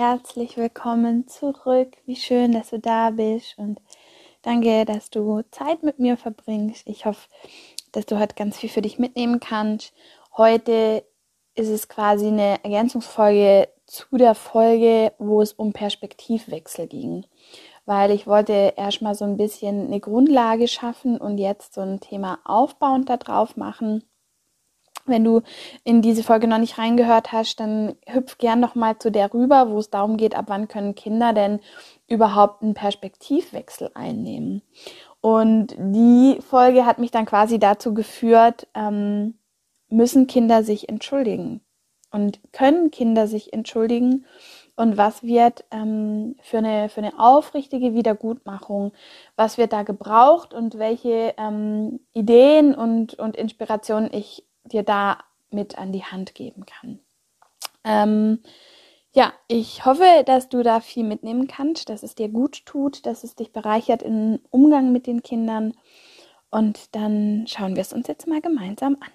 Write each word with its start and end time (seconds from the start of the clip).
Herzlich 0.00 0.56
willkommen 0.56 1.28
zurück. 1.28 1.94
Wie 2.06 2.16
schön, 2.16 2.52
dass 2.52 2.70
du 2.70 2.78
da 2.78 3.10
bist 3.10 3.58
und 3.58 3.82
danke, 4.40 4.86
dass 4.86 5.10
du 5.10 5.42
Zeit 5.50 5.82
mit 5.82 5.98
mir 5.98 6.16
verbringst. 6.16 6.88
Ich 6.88 7.04
hoffe, 7.04 7.28
dass 7.92 8.06
du 8.06 8.18
heute 8.18 8.34
ganz 8.34 8.56
viel 8.56 8.70
für 8.70 8.80
dich 8.80 8.98
mitnehmen 8.98 9.40
kannst. 9.40 9.92
Heute 10.38 11.04
ist 11.54 11.68
es 11.68 11.90
quasi 11.90 12.28
eine 12.28 12.64
Ergänzungsfolge 12.64 13.68
zu 13.84 14.06
der 14.16 14.34
Folge, 14.34 15.12
wo 15.18 15.42
es 15.42 15.52
um 15.52 15.74
Perspektivwechsel 15.74 16.86
ging. 16.86 17.26
Weil 17.84 18.10
ich 18.10 18.26
wollte 18.26 18.72
erstmal 18.78 19.14
so 19.14 19.26
ein 19.26 19.36
bisschen 19.36 19.88
eine 19.88 20.00
Grundlage 20.00 20.66
schaffen 20.66 21.18
und 21.18 21.36
jetzt 21.36 21.74
so 21.74 21.82
ein 21.82 22.00
Thema 22.00 22.38
aufbauend 22.46 23.10
darauf 23.10 23.58
machen 23.58 24.09
wenn 25.10 25.24
du 25.24 25.42
in 25.84 26.00
diese 26.02 26.22
Folge 26.22 26.46
noch 26.46 26.58
nicht 26.58 26.78
reingehört 26.78 27.32
hast, 27.32 27.60
dann 27.60 27.96
hüpf 28.06 28.38
gern 28.38 28.60
noch 28.60 28.74
mal 28.74 28.98
zu 28.98 29.10
der 29.10 29.32
rüber, 29.34 29.70
wo 29.70 29.78
es 29.78 29.90
darum 29.90 30.16
geht, 30.16 30.34
ab 30.34 30.46
wann 30.48 30.68
können 30.68 30.94
Kinder 30.94 31.32
denn 31.32 31.60
überhaupt 32.08 32.62
einen 32.62 32.74
Perspektivwechsel 32.74 33.90
einnehmen. 33.94 34.62
Und 35.20 35.74
die 35.78 36.38
Folge 36.40 36.86
hat 36.86 36.98
mich 36.98 37.10
dann 37.10 37.26
quasi 37.26 37.58
dazu 37.58 37.92
geführt, 37.92 38.66
ähm, 38.74 39.34
müssen 39.88 40.26
Kinder 40.26 40.62
sich 40.62 40.88
entschuldigen? 40.88 41.60
Und 42.10 42.40
können 42.52 42.90
Kinder 42.90 43.26
sich 43.26 43.52
entschuldigen? 43.52 44.26
Und 44.76 44.96
was 44.96 45.22
wird 45.22 45.64
ähm, 45.70 46.36
für, 46.42 46.58
eine, 46.58 46.88
für 46.88 47.02
eine 47.02 47.18
aufrichtige 47.18 47.92
Wiedergutmachung, 47.94 48.92
was 49.36 49.58
wird 49.58 49.72
da 49.74 49.82
gebraucht? 49.82 50.54
Und 50.54 50.78
welche 50.78 51.34
ähm, 51.36 52.00
Ideen 52.14 52.74
und, 52.74 53.14
und 53.14 53.36
Inspirationen 53.36 54.10
ich 54.12 54.46
dir 54.72 54.82
da 54.82 55.18
mit 55.50 55.78
an 55.78 55.92
die 55.92 56.04
Hand 56.04 56.34
geben 56.34 56.64
kann. 56.66 57.00
Ähm, 57.84 58.40
ja, 59.12 59.32
ich 59.48 59.84
hoffe, 59.84 60.22
dass 60.24 60.48
du 60.48 60.62
da 60.62 60.80
viel 60.80 61.04
mitnehmen 61.04 61.48
kannst, 61.48 61.88
dass 61.88 62.02
es 62.02 62.14
dir 62.14 62.28
gut 62.28 62.64
tut, 62.64 63.06
dass 63.06 63.24
es 63.24 63.34
dich 63.34 63.52
bereichert 63.52 64.02
im 64.02 64.38
Umgang 64.50 64.92
mit 64.92 65.06
den 65.06 65.22
Kindern. 65.22 65.74
Und 66.50 66.94
dann 66.94 67.46
schauen 67.48 67.74
wir 67.74 67.82
es 67.82 67.92
uns 67.92 68.06
jetzt 68.06 68.26
mal 68.28 68.40
gemeinsam 68.40 68.96
an. 69.00 69.10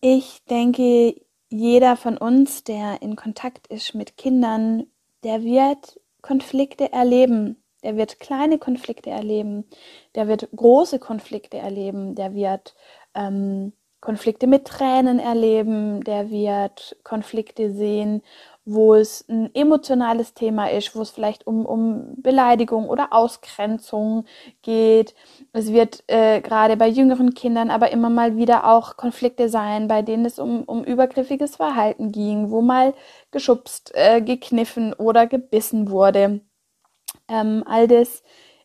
Ich 0.00 0.42
denke, 0.48 1.20
jeder 1.50 1.96
von 1.96 2.16
uns, 2.16 2.64
der 2.64 3.02
in 3.02 3.16
Kontakt 3.16 3.66
ist 3.66 3.94
mit 3.94 4.16
Kindern, 4.16 4.86
der 5.24 5.42
wird 5.44 6.00
Konflikte 6.22 6.90
erleben 6.90 7.59
der 7.82 7.96
wird 7.96 8.20
kleine 8.20 8.58
Konflikte 8.58 9.10
erleben, 9.10 9.64
der 10.14 10.28
wird 10.28 10.48
große 10.54 10.98
Konflikte 10.98 11.58
erleben, 11.58 12.14
der 12.14 12.34
wird 12.34 12.74
ähm, 13.14 13.72
Konflikte 14.00 14.46
mit 14.46 14.66
Tränen 14.66 15.18
erleben, 15.18 16.02
der 16.04 16.30
wird 16.30 16.96
Konflikte 17.04 17.70
sehen, 17.70 18.22
wo 18.64 18.94
es 18.94 19.26
ein 19.28 19.54
emotionales 19.54 20.32
Thema 20.32 20.70
ist, 20.70 20.94
wo 20.96 21.02
es 21.02 21.10
vielleicht 21.10 21.46
um, 21.46 21.66
um 21.66 22.14
Beleidigung 22.16 22.88
oder 22.88 23.12
Ausgrenzung 23.12 24.24
geht. 24.62 25.14
Es 25.52 25.72
wird 25.72 26.04
äh, 26.06 26.40
gerade 26.40 26.76
bei 26.76 26.88
jüngeren 26.88 27.34
Kindern 27.34 27.70
aber 27.70 27.90
immer 27.90 28.10
mal 28.10 28.36
wieder 28.36 28.70
auch 28.70 28.96
Konflikte 28.96 29.48
sein, 29.48 29.88
bei 29.88 30.02
denen 30.02 30.24
es 30.24 30.38
um, 30.38 30.64
um 30.64 30.84
übergriffiges 30.84 31.56
Verhalten 31.56 32.10
ging, 32.12 32.50
wo 32.50 32.62
mal 32.62 32.94
geschubst, 33.32 33.92
äh, 33.94 34.22
gekniffen 34.22 34.94
oder 34.94 35.26
gebissen 35.26 35.90
wurde. 35.90 36.40
Ähm, 37.30 37.62
all 37.66 37.88
das 37.88 38.22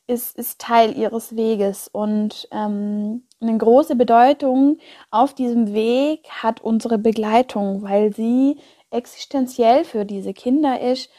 ist, 0.08 0.38
ist 0.38 0.60
Teil 0.60 0.98
ihres 0.98 1.36
Weges. 1.36 1.88
Und 1.88 2.48
ähm, 2.52 3.24
eine 3.40 3.58
große 3.58 3.96
Bedeutung 3.96 4.78
auf 5.12 5.34
diesem 5.34 5.74
Weg 5.74 6.28
hat 6.30 6.62
unsere 6.62 6.98
Begleitung, 6.98 7.84
weil 7.84 8.14
sie 8.14 8.58
existenziell 8.92 9.84
für 9.84 10.06
diese 10.06 10.34
Kinder 10.34 10.80
ist, 10.82 11.10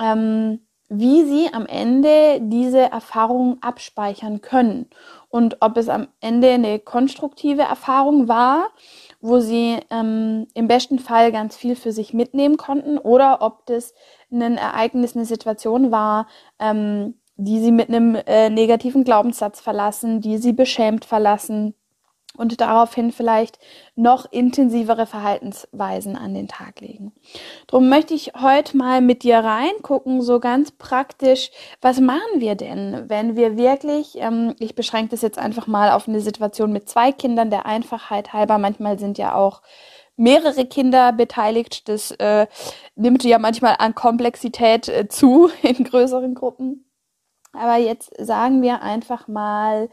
ähm, 0.00 0.60
wie 0.88 1.24
sie 1.24 1.54
am 1.54 1.66
Ende 1.66 2.40
diese 2.42 2.80
Erfahrung 2.80 3.62
abspeichern 3.62 4.40
können. 4.40 4.90
Und 5.28 5.58
ob 5.60 5.76
es 5.76 5.88
am 5.88 6.08
Ende 6.20 6.50
eine 6.50 6.80
konstruktive 6.80 7.62
Erfahrung 7.62 8.26
war, 8.26 8.70
wo 9.20 9.40
sie 9.40 9.78
ähm, 9.90 10.46
im 10.54 10.68
besten 10.68 10.98
Fall 10.98 11.32
ganz 11.32 11.56
viel 11.56 11.76
für 11.76 11.92
sich 11.92 12.14
mitnehmen 12.14 12.56
konnten 12.56 12.98
oder 12.98 13.42
ob 13.42 13.66
das 13.66 13.94
ein 14.32 14.56
Ereignis, 14.56 15.16
eine 15.16 15.24
Situation 15.24 15.90
war, 15.90 16.26
ähm, 16.58 17.14
die 17.36 17.60
sie 17.60 17.72
mit 17.72 17.88
einem 17.88 18.14
äh, 18.14 18.50
negativen 18.50 19.04
Glaubenssatz 19.04 19.60
verlassen, 19.60 20.20
die 20.20 20.38
sie 20.38 20.52
beschämt 20.52 21.04
verlassen 21.04 21.74
und 22.36 22.60
daraufhin 22.60 23.12
vielleicht 23.12 23.58
noch 23.96 24.30
intensivere 24.30 25.06
Verhaltensweisen 25.06 26.16
an 26.16 26.32
den 26.32 26.48
Tag 26.48 26.80
legen. 26.80 27.12
Drum 27.66 27.88
möchte 27.88 28.14
ich 28.14 28.32
heute 28.40 28.76
mal 28.76 29.00
mit 29.00 29.22
dir 29.24 29.38
reingucken, 29.38 30.22
so 30.22 30.40
ganz 30.40 30.70
praktisch, 30.70 31.50
was 31.80 32.00
machen 32.00 32.38
wir 32.38 32.54
denn, 32.54 33.04
wenn 33.08 33.36
wir 33.36 33.56
wirklich, 33.56 34.16
ähm, 34.16 34.54
ich 34.58 34.74
beschränke 34.74 35.10
das 35.10 35.22
jetzt 35.22 35.38
einfach 35.38 35.66
mal 35.66 35.90
auf 35.90 36.08
eine 36.08 36.20
Situation 36.20 36.72
mit 36.72 36.88
zwei 36.88 37.12
Kindern, 37.12 37.50
der 37.50 37.66
Einfachheit 37.66 38.32
halber, 38.32 38.58
manchmal 38.58 38.98
sind 38.98 39.18
ja 39.18 39.34
auch 39.34 39.62
mehrere 40.20 40.66
Kinder 40.66 41.12
beteiligt. 41.12 41.88
Das 41.88 42.12
äh, 42.12 42.46
nimmt 42.94 43.24
ja 43.24 43.38
manchmal 43.38 43.76
an 43.78 43.94
Komplexität 43.94 44.88
äh, 44.88 45.08
zu 45.08 45.50
in 45.62 45.82
größeren 45.82 46.34
Gruppen. 46.34 46.84
Aber 47.52 47.76
jetzt 47.76 48.12
sagen 48.18 48.62
wir 48.62 48.82
einfach 48.82 49.26
mal 49.26 49.88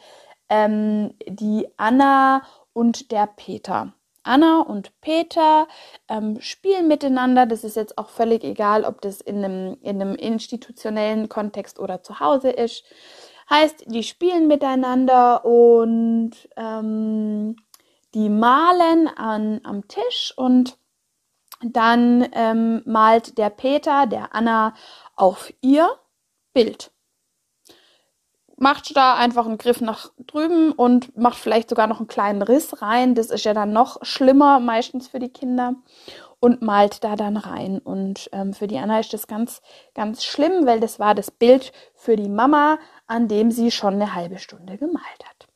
ähm, 0.49 1.13
die 1.27 1.67
Anna 1.77 2.43
und 2.73 3.11
der 3.11 3.27
Peter. 3.27 3.93
Anna 4.23 4.59
und 4.59 4.99
Peter 5.01 5.67
ähm, 6.09 6.39
spielen 6.41 6.87
miteinander. 6.87 7.45
Das 7.45 7.63
ist 7.63 7.75
jetzt 7.75 7.97
auch 7.97 8.09
völlig 8.09 8.43
egal, 8.43 8.83
ob 8.83 9.01
das 9.01 9.21
in 9.21 9.43
einem, 9.43 9.77
in 9.81 10.01
einem 10.01 10.15
institutionellen 10.15 11.29
Kontext 11.29 11.79
oder 11.79 12.03
zu 12.03 12.19
Hause 12.19 12.49
ist. 12.49 12.83
Heißt, 13.49 13.85
die 13.87 14.03
spielen 14.03 14.47
miteinander 14.47 15.45
und 15.45 16.31
ähm, 16.57 17.55
die 18.13 18.29
malen 18.29 19.07
an, 19.07 19.61
am 19.63 19.87
Tisch 19.87 20.33
und 20.35 20.77
dann 21.61 22.27
ähm, 22.33 22.81
malt 22.85 23.37
der 23.37 23.49
Peter, 23.49 24.05
der 24.05 24.35
Anna, 24.35 24.75
auf 25.15 25.53
ihr 25.61 25.89
Bild. 26.53 26.91
Macht 28.57 28.95
da 28.95 29.15
einfach 29.15 29.45
einen 29.45 29.57
Griff 29.57 29.81
nach 29.81 30.11
drüben 30.25 30.71
und 30.71 31.15
macht 31.15 31.37
vielleicht 31.37 31.69
sogar 31.69 31.87
noch 31.87 31.99
einen 31.99 32.07
kleinen 32.07 32.41
Riss 32.41 32.81
rein. 32.81 33.15
Das 33.15 33.27
ist 33.27 33.45
ja 33.45 33.53
dann 33.53 33.71
noch 33.71 34.03
schlimmer 34.03 34.59
meistens 34.59 35.07
für 35.07 35.19
die 35.19 35.29
Kinder. 35.29 35.75
Und 36.39 36.61
malt 36.61 37.03
da 37.03 37.15
dann 37.15 37.37
rein. 37.37 37.79
Und 37.79 38.29
ähm, 38.31 38.53
für 38.53 38.67
die 38.67 38.77
Anna 38.77 38.99
ist 38.99 39.11
das 39.13 39.25
ganz, 39.25 39.61
ganz 39.95 40.23
schlimm, 40.23 40.67
weil 40.67 40.79
das 40.79 40.99
war 40.99 41.15
das 41.15 41.31
Bild 41.31 41.71
für 41.95 42.15
die 42.15 42.29
Mama, 42.29 42.77
an 43.07 43.27
dem 43.27 43.49
sie 43.49 43.71
schon 43.71 43.95
eine 43.95 44.13
halbe 44.13 44.37
Stunde 44.37 44.77
gemalt 44.77 45.25
hat. 45.27 45.47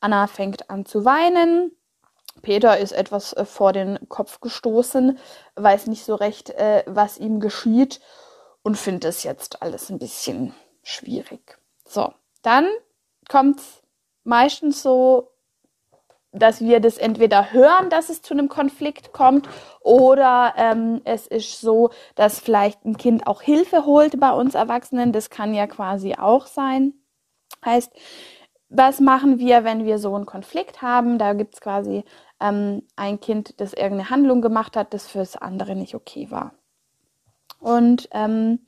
Anna 0.00 0.26
fängt 0.26 0.70
an 0.70 0.86
zu 0.86 1.04
weinen 1.04 1.72
Peter 2.42 2.78
ist 2.78 2.92
etwas 2.92 3.32
äh, 3.32 3.44
vor 3.44 3.72
den 3.72 3.98
Kopf 4.08 4.40
gestoßen, 4.40 5.18
weiß 5.56 5.86
nicht 5.86 6.04
so 6.04 6.14
recht, 6.14 6.50
äh, 6.50 6.84
was 6.86 7.18
ihm 7.18 7.40
geschieht 7.40 8.00
und 8.62 8.76
findet 8.76 9.04
es 9.04 9.22
jetzt 9.22 9.62
alles 9.62 9.90
ein 9.90 9.98
bisschen 9.98 10.54
schwierig. 10.82 11.58
So, 11.84 12.12
dann 12.42 12.66
kommt 13.28 13.60
es 13.60 13.82
meistens 14.24 14.82
so, 14.82 15.30
dass 16.32 16.60
wir 16.60 16.80
das 16.80 16.96
entweder 16.96 17.52
hören, 17.52 17.90
dass 17.90 18.08
es 18.08 18.22
zu 18.22 18.34
einem 18.34 18.48
Konflikt 18.48 19.12
kommt, 19.12 19.48
oder 19.80 20.54
ähm, 20.56 21.00
es 21.04 21.26
ist 21.26 21.60
so, 21.60 21.90
dass 22.14 22.38
vielleicht 22.38 22.84
ein 22.84 22.96
Kind 22.96 23.26
auch 23.26 23.42
Hilfe 23.42 23.84
holt 23.84 24.20
bei 24.20 24.30
uns 24.30 24.54
Erwachsenen. 24.54 25.12
Das 25.12 25.30
kann 25.30 25.54
ja 25.54 25.66
quasi 25.66 26.14
auch 26.14 26.46
sein. 26.46 26.94
Heißt, 27.64 27.92
was 28.68 29.00
machen 29.00 29.38
wir, 29.38 29.64
wenn 29.64 29.84
wir 29.84 29.98
so 29.98 30.14
einen 30.14 30.26
Konflikt 30.26 30.82
haben? 30.82 31.18
Da 31.18 31.32
gibt 31.32 31.54
es 31.54 31.60
quasi 31.60 32.04
ähm, 32.40 32.86
ein 32.94 33.18
Kind, 33.18 33.60
das 33.60 33.72
irgendeine 33.72 34.10
Handlung 34.10 34.40
gemacht 34.40 34.76
hat, 34.76 34.94
das 34.94 35.08
fürs 35.08 35.36
andere 35.36 35.74
nicht 35.74 35.96
okay 35.96 36.30
war. 36.30 36.54
Und 37.58 38.08
ähm, 38.12 38.60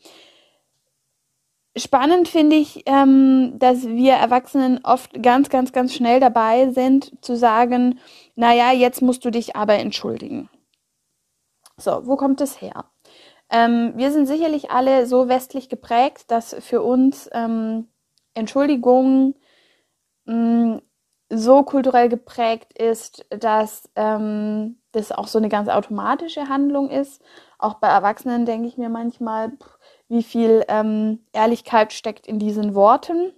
spannend 1.77 2.29
finde 2.29 2.57
ich, 2.57 2.83
ähm, 2.87 3.55
dass 3.59 3.87
wir 3.87 4.15
Erwachsenen 4.15 4.81
oft 4.85 5.23
ganz, 5.23 5.49
ganz, 5.49 5.73
ganz 5.73 5.95
schnell 5.95 6.21
dabei 6.21 6.71
sind 6.71 7.13
zu 7.25 7.37
sagen, 7.37 7.99
naja, 8.35 8.73
jetzt 8.73 9.03
musst 9.03 9.25
du 9.25 9.31
dich 9.31 9.57
aber 9.57 9.75
entschuldigen. 9.75 10.49
So, 11.77 12.07
wo 12.07 12.17
kommt 12.17 12.41
es 12.41 12.61
her? 12.61 12.85
Ähm, 13.51 13.93
wir 13.97 14.13
sind 14.13 14.27
sicherlich 14.27 14.71
alle 14.71 15.07
so 15.07 15.29
westlich 15.29 15.69
geprägt, 15.69 16.31
dass 16.31 16.55
für 16.61 16.83
uns 16.83 17.29
ähm, 17.33 17.89
Entschuldigung 18.35 19.35
mh, 20.25 20.35
mm, 20.35 20.83
so 21.35 21.63
kulturell 21.63 22.09
geprägt 22.11 22.79
ist, 22.79 23.25
dass 23.31 23.89
ähm, 23.97 24.79
das 24.93 25.13
auch 25.13 25.29
so 25.29 25.39
eine 25.39 25.49
ganz 25.49 25.69
automatische 25.69 26.49
Handlung 26.49 26.91
ist. 26.91 27.23
Auch 27.59 27.75
bei 27.75 27.89
Erwachsenen 27.89 28.45
denke 28.45 28.69
ich 28.69 28.77
mir 28.77 28.91
manchmal, 28.91 29.51
pff, 29.51 29.79
wie 30.09 30.23
viel 30.23 30.65
ähm, 30.69 31.21
Ehrlichkeit 31.33 31.93
steckt 31.93 32.27
in 32.27 32.39
diesen 32.39 32.75
Worten. 32.75 33.33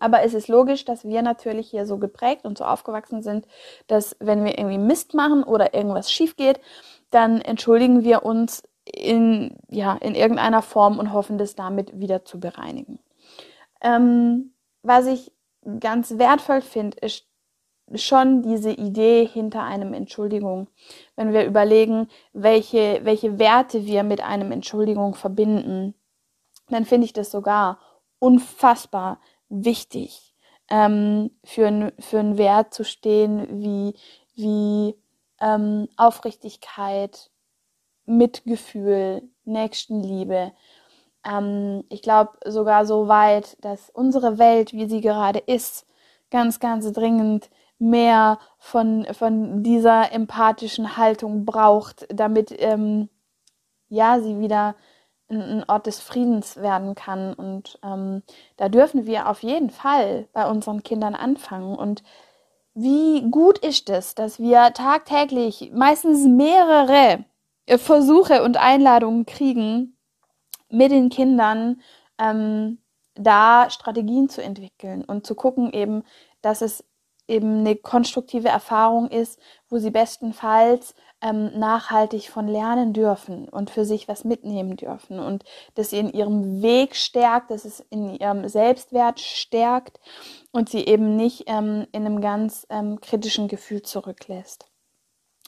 Aber 0.00 0.22
es 0.22 0.34
ist 0.34 0.48
logisch, 0.48 0.84
dass 0.84 1.04
wir 1.04 1.22
natürlich 1.22 1.70
hier 1.70 1.86
so 1.86 1.98
geprägt 1.98 2.44
und 2.44 2.58
so 2.58 2.64
aufgewachsen 2.64 3.22
sind, 3.22 3.46
dass 3.86 4.16
wenn 4.20 4.44
wir 4.44 4.58
irgendwie 4.58 4.78
Mist 4.78 5.14
machen 5.14 5.44
oder 5.44 5.72
irgendwas 5.72 6.10
schief 6.10 6.36
geht, 6.36 6.60
dann 7.10 7.40
entschuldigen 7.40 8.02
wir 8.02 8.24
uns 8.24 8.62
in, 8.84 9.56
ja, 9.70 9.94
in 9.94 10.14
irgendeiner 10.14 10.62
Form 10.62 10.98
und 10.98 11.12
hoffen, 11.12 11.38
das 11.38 11.54
damit 11.54 11.98
wieder 11.98 12.24
zu 12.24 12.40
bereinigen. 12.40 12.98
Ähm, 13.80 14.52
was 14.82 15.06
ich 15.06 15.32
ganz 15.80 16.18
wertvoll 16.18 16.60
finde, 16.60 16.98
ist 16.98 17.26
schon 17.94 18.42
diese 18.42 18.70
Idee 18.70 19.26
hinter 19.26 19.62
einem 19.62 19.92
Entschuldigung. 19.92 20.68
Wenn 21.16 21.32
wir 21.32 21.44
überlegen, 21.44 22.08
welche, 22.32 23.00
welche 23.04 23.38
Werte 23.38 23.86
wir 23.86 24.02
mit 24.02 24.22
einem 24.22 24.52
Entschuldigung 24.52 25.14
verbinden, 25.14 25.94
dann 26.68 26.84
finde 26.84 27.04
ich 27.04 27.12
das 27.12 27.30
sogar 27.30 27.78
unfassbar 28.18 29.20
wichtig, 29.48 30.34
ähm, 30.70 31.30
für, 31.44 31.92
für 31.98 32.18
einen 32.18 32.38
Wert 32.38 32.72
zu 32.72 32.84
stehen 32.84 33.62
wie, 33.62 33.94
wie 34.34 34.96
ähm, 35.40 35.88
Aufrichtigkeit, 35.96 37.30
Mitgefühl, 38.06 39.22
Nächstenliebe. 39.44 40.52
Ähm, 41.24 41.84
ich 41.90 42.02
glaube 42.02 42.32
sogar 42.46 42.86
so 42.86 43.08
weit, 43.08 43.62
dass 43.62 43.90
unsere 43.90 44.38
Welt, 44.38 44.72
wie 44.72 44.88
sie 44.88 45.00
gerade 45.00 45.38
ist, 45.38 45.86
ganz, 46.30 46.60
ganz 46.60 46.90
dringend 46.92 47.50
mehr 47.78 48.38
von, 48.58 49.06
von 49.12 49.62
dieser 49.62 50.12
empathischen 50.12 50.96
Haltung 50.96 51.44
braucht, 51.44 52.06
damit 52.08 52.54
ähm, 52.58 53.08
ja 53.88 54.20
sie 54.20 54.40
wieder 54.40 54.74
ein, 55.28 55.64
Ort 55.68 55.86
des 55.86 56.00
Friedens 56.00 56.56
werden 56.56 56.94
kann. 56.94 57.34
Und 57.34 57.78
ähm, 57.82 58.22
da 58.56 58.68
dürfen 58.68 59.06
wir 59.06 59.28
auf 59.28 59.42
jeden 59.42 59.70
Fall 59.70 60.28
bei 60.32 60.48
unseren 60.48 60.82
Kindern 60.82 61.14
anfangen. 61.14 61.76
Und 61.76 62.02
wie 62.74 63.22
gut 63.30 63.58
ist 63.58 63.90
es, 63.90 64.14
dass 64.14 64.38
wir 64.38 64.72
tagtäglich 64.72 65.70
meistens 65.74 66.26
mehrere 66.26 67.24
Versuche 67.66 68.42
und 68.42 68.56
Einladungen 68.56 69.26
kriegen, 69.26 69.96
mit 70.70 70.90
den 70.90 71.08
Kindern 71.08 71.80
ähm, 72.18 72.78
da 73.14 73.70
Strategien 73.70 74.28
zu 74.28 74.42
entwickeln 74.42 75.04
und 75.04 75.26
zu 75.26 75.34
gucken 75.34 75.72
eben, 75.72 76.02
dass 76.42 76.62
es 76.62 76.84
eben 77.28 77.60
eine 77.60 77.76
konstruktive 77.76 78.48
Erfahrung 78.48 79.08
ist, 79.08 79.38
wo 79.68 79.78
sie 79.78 79.90
bestenfalls 79.90 80.94
ähm, 81.20 81.58
nachhaltig 81.58 82.28
von 82.28 82.46
lernen 82.46 82.92
dürfen 82.92 83.48
und 83.48 83.70
für 83.70 83.84
sich 83.84 84.08
was 84.08 84.24
mitnehmen 84.24 84.76
dürfen 84.76 85.18
und 85.18 85.44
dass 85.74 85.90
sie 85.90 85.98
in 85.98 86.12
ihrem 86.12 86.62
Weg 86.62 86.94
stärkt, 86.94 87.50
dass 87.50 87.64
es 87.64 87.80
in 87.90 88.14
ihrem 88.14 88.46
Selbstwert 88.48 89.20
stärkt 89.20 90.00
und 90.52 90.68
sie 90.68 90.84
eben 90.84 91.16
nicht 91.16 91.44
ähm, 91.46 91.86
in 91.92 92.04
einem 92.04 92.20
ganz 92.20 92.66
ähm, 92.68 93.00
kritischen 93.00 93.48
Gefühl 93.48 93.80
zurücklässt. 93.82 94.66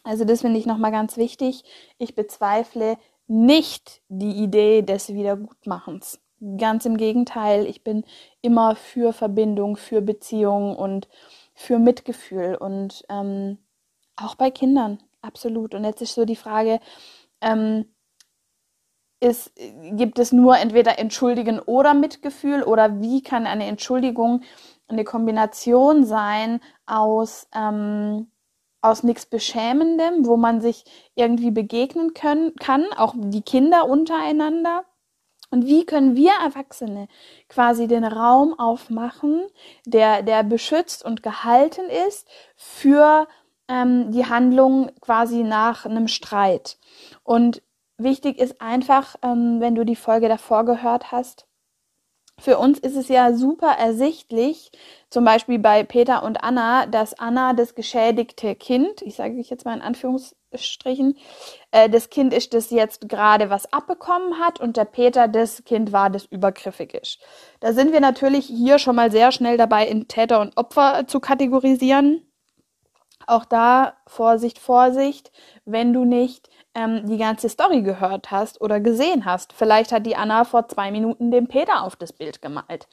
Also 0.02 0.24
das 0.24 0.42
finde 0.42 0.58
ich 0.58 0.66
nochmal 0.66 0.92
ganz 0.92 1.16
wichtig. 1.16 1.64
Ich 1.98 2.14
bezweifle 2.14 2.96
nicht 3.26 4.02
die 4.08 4.42
Idee 4.42 4.82
des 4.82 5.12
Wiedergutmachens. 5.12 6.20
Ganz 6.58 6.86
im 6.86 6.96
Gegenteil, 6.96 7.66
ich 7.66 7.82
bin 7.82 8.04
immer 8.40 8.76
für 8.76 9.12
Verbindung, 9.12 9.76
für 9.76 10.00
Beziehung 10.00 10.76
und 10.76 11.08
für 11.56 11.78
Mitgefühl 11.78 12.54
und 12.54 13.04
ähm, 13.08 13.58
auch 14.14 14.36
bei 14.36 14.50
Kindern, 14.50 15.02
absolut. 15.22 15.74
Und 15.74 15.84
jetzt 15.84 16.02
ist 16.02 16.14
so 16.14 16.24
die 16.24 16.36
Frage, 16.36 16.78
ähm, 17.40 17.86
ist, 19.20 19.52
gibt 19.92 20.18
es 20.18 20.32
nur 20.32 20.58
entweder 20.58 20.98
Entschuldigen 20.98 21.58
oder 21.58 21.94
Mitgefühl 21.94 22.62
oder 22.62 23.00
wie 23.00 23.22
kann 23.22 23.46
eine 23.46 23.66
Entschuldigung 23.66 24.42
eine 24.88 25.04
Kombination 25.04 26.04
sein 26.04 26.60
aus, 26.84 27.48
ähm, 27.54 28.30
aus 28.82 29.02
nichts 29.02 29.26
Beschämendem, 29.26 30.26
wo 30.26 30.36
man 30.36 30.60
sich 30.60 30.84
irgendwie 31.14 31.50
begegnen 31.50 32.12
können, 32.12 32.54
kann, 32.56 32.84
auch 32.96 33.14
die 33.16 33.42
Kinder 33.42 33.88
untereinander 33.88 34.84
und 35.50 35.66
wie 35.66 35.86
können 35.86 36.16
wir 36.16 36.32
Erwachsene 36.42 37.08
quasi 37.48 37.86
den 37.86 38.04
Raum 38.04 38.58
aufmachen, 38.58 39.46
der, 39.84 40.22
der 40.22 40.42
beschützt 40.42 41.04
und 41.04 41.22
gehalten 41.22 41.88
ist 42.06 42.28
für 42.56 43.28
ähm, 43.68 44.10
die 44.12 44.26
Handlung 44.26 44.90
quasi 45.00 45.42
nach 45.42 45.86
einem 45.86 46.08
Streit. 46.08 46.78
Und 47.22 47.62
wichtig 47.98 48.38
ist 48.38 48.60
einfach, 48.60 49.16
ähm, 49.22 49.60
wenn 49.60 49.74
du 49.74 49.84
die 49.84 49.96
Folge 49.96 50.28
davor 50.28 50.64
gehört 50.64 51.12
hast, 51.12 51.45
für 52.38 52.58
uns 52.58 52.78
ist 52.78 52.96
es 52.96 53.08
ja 53.08 53.32
super 53.32 53.72
ersichtlich, 53.78 54.70
zum 55.08 55.24
Beispiel 55.24 55.58
bei 55.58 55.84
Peter 55.84 56.22
und 56.22 56.42
Anna, 56.44 56.86
dass 56.86 57.18
Anna 57.18 57.54
das 57.54 57.74
geschädigte 57.74 58.54
Kind, 58.54 59.00
ich 59.02 59.14
sage 59.14 59.40
jetzt 59.40 59.64
mal 59.64 59.74
in 59.74 59.80
Anführungsstrichen, 59.80 61.16
äh, 61.70 61.88
das 61.88 62.10
Kind 62.10 62.34
ist, 62.34 62.52
das 62.52 62.70
jetzt 62.70 63.08
gerade 63.08 63.48
was 63.48 63.72
abbekommen 63.72 64.38
hat 64.38 64.60
und 64.60 64.76
der 64.76 64.84
Peter 64.84 65.28
das 65.28 65.64
Kind 65.64 65.92
war, 65.92 66.10
das 66.10 66.26
übergriffig 66.26 66.92
ist. 66.92 67.20
Da 67.60 67.72
sind 67.72 67.92
wir 67.92 68.00
natürlich 68.00 68.46
hier 68.46 68.78
schon 68.78 68.96
mal 68.96 69.10
sehr 69.10 69.32
schnell 69.32 69.56
dabei, 69.56 69.86
in 69.86 70.06
Täter 70.06 70.40
und 70.40 70.56
Opfer 70.58 71.06
zu 71.06 71.20
kategorisieren. 71.20 72.25
Auch 73.26 73.44
da 73.44 73.94
Vorsicht, 74.06 74.58
Vorsicht, 74.58 75.32
wenn 75.64 75.92
du 75.92 76.04
nicht 76.04 76.48
ähm, 76.74 77.06
die 77.06 77.18
ganze 77.18 77.48
Story 77.48 77.82
gehört 77.82 78.30
hast 78.30 78.60
oder 78.60 78.80
gesehen 78.80 79.24
hast. 79.24 79.52
Vielleicht 79.52 79.92
hat 79.92 80.06
die 80.06 80.16
Anna 80.16 80.44
vor 80.44 80.68
zwei 80.68 80.90
Minuten 80.90 81.30
den 81.30 81.48
Peter 81.48 81.82
auf 81.82 81.96
das 81.96 82.12
Bild 82.12 82.40
gemalt. 82.40 82.86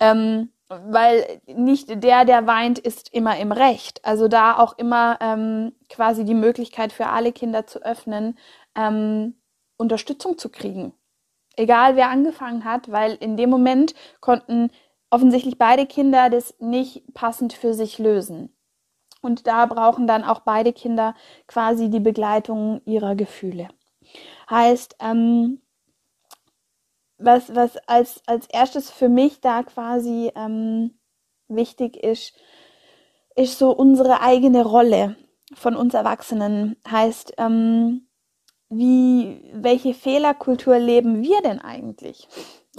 Ähm, 0.00 0.50
weil 0.68 1.40
nicht 1.46 2.02
der, 2.02 2.24
der 2.24 2.46
weint, 2.46 2.78
ist 2.78 3.12
immer 3.12 3.36
im 3.38 3.52
Recht. 3.52 4.04
Also 4.04 4.28
da 4.28 4.58
auch 4.58 4.78
immer 4.78 5.18
ähm, 5.20 5.72
quasi 5.88 6.24
die 6.24 6.34
Möglichkeit 6.34 6.92
für 6.92 7.06
alle 7.06 7.32
Kinder 7.32 7.66
zu 7.66 7.82
öffnen, 7.82 8.38
ähm, 8.74 9.34
Unterstützung 9.76 10.38
zu 10.38 10.48
kriegen. 10.48 10.92
Egal 11.56 11.96
wer 11.96 12.10
angefangen 12.10 12.64
hat, 12.64 12.90
weil 12.90 13.14
in 13.14 13.36
dem 13.36 13.50
Moment 13.50 13.94
konnten 14.20 14.70
offensichtlich 15.10 15.58
beide 15.58 15.86
Kinder 15.86 16.30
das 16.30 16.54
nicht 16.58 17.14
passend 17.14 17.52
für 17.52 17.72
sich 17.74 17.98
lösen. 17.98 18.55
Und 19.22 19.46
da 19.46 19.66
brauchen 19.66 20.06
dann 20.06 20.24
auch 20.24 20.40
beide 20.40 20.72
Kinder 20.72 21.14
quasi 21.46 21.90
die 21.90 22.00
Begleitung 22.00 22.80
ihrer 22.84 23.16
Gefühle. 23.16 23.68
Heißt, 24.48 24.96
ähm, 25.00 25.60
was, 27.18 27.54
was 27.54 27.76
als, 27.88 28.22
als 28.26 28.46
erstes 28.46 28.90
für 28.90 29.08
mich 29.08 29.40
da 29.40 29.62
quasi 29.62 30.30
ähm, 30.34 30.98
wichtig 31.48 31.96
ist, 31.96 32.34
ist 33.34 33.58
so 33.58 33.70
unsere 33.70 34.20
eigene 34.20 34.64
Rolle 34.64 35.16
von 35.54 35.76
uns 35.76 35.94
Erwachsenen. 35.94 36.76
Heißt, 36.88 37.34
ähm, 37.38 38.08
wie, 38.68 39.48
welche 39.52 39.94
Fehlerkultur 39.94 40.78
leben 40.78 41.22
wir 41.22 41.40
denn 41.42 41.60
eigentlich? 41.60 42.28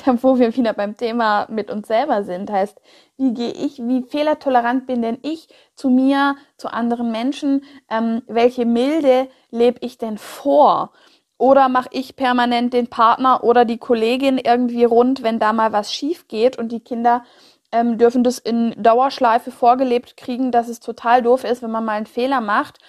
Wo 0.22 0.40
wir 0.40 0.56
wieder 0.56 0.74
beim 0.74 0.98
Thema 0.98 1.48
mit 1.50 1.70
uns 1.72 1.88
selber 1.88 2.24
sind. 2.24 2.52
Heißt, 2.52 2.80
wie 3.18 3.34
gehe 3.34 3.52
ich, 3.52 3.80
wie 3.80 4.04
fehlertolerant 4.04 4.88
bin 4.88 5.02
denn 5.02 5.20
ich 5.22 5.48
zu 5.76 5.90
mir, 5.90 6.36
zu 6.58 6.70
anderen 6.70 7.12
Menschen? 7.12 7.64
Ähm, 7.90 8.22
welche 8.28 8.66
Milde 8.66 9.28
lebe 9.52 9.80
ich 9.82 9.98
denn 9.98 10.18
vor? 10.18 10.92
Oder 11.40 11.70
mache 11.70 11.90
ich 11.92 12.16
permanent 12.16 12.74
den 12.74 12.88
Partner 12.88 13.44
oder 13.44 13.64
die 13.64 13.78
Kollegin 13.78 14.40
irgendwie 14.40 14.86
rund, 14.86 15.22
wenn 15.22 15.40
da 15.40 15.54
mal 15.54 15.72
was 15.72 15.94
schief 15.94 16.28
geht 16.28 16.58
und 16.58 16.72
die 16.72 16.80
Kinder 16.80 17.24
ähm, 17.72 17.98
dürfen 17.98 18.24
das 18.24 18.40
in 18.40 18.74
Dauerschleife 18.82 19.52
vorgelebt 19.52 20.18
kriegen, 20.18 20.52
dass 20.52 20.68
es 20.68 20.80
total 20.80 21.22
doof 21.22 21.44
ist, 21.44 21.62
wenn 21.62 21.72
man 21.72 21.86
mal 21.86 21.94
einen 21.94 22.06
Fehler 22.06 22.42
macht 22.42 22.80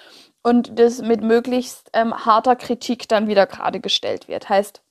und 0.42 0.78
das 0.78 1.02
mit 1.02 1.22
möglichst 1.22 1.90
ähm, 1.92 2.14
harter 2.24 2.56
Kritik 2.56 3.08
dann 3.08 3.28
wieder 3.28 3.46
gerade 3.46 3.80
gestellt 3.80 4.28
wird. 4.28 4.48
Heißt, 4.48 4.82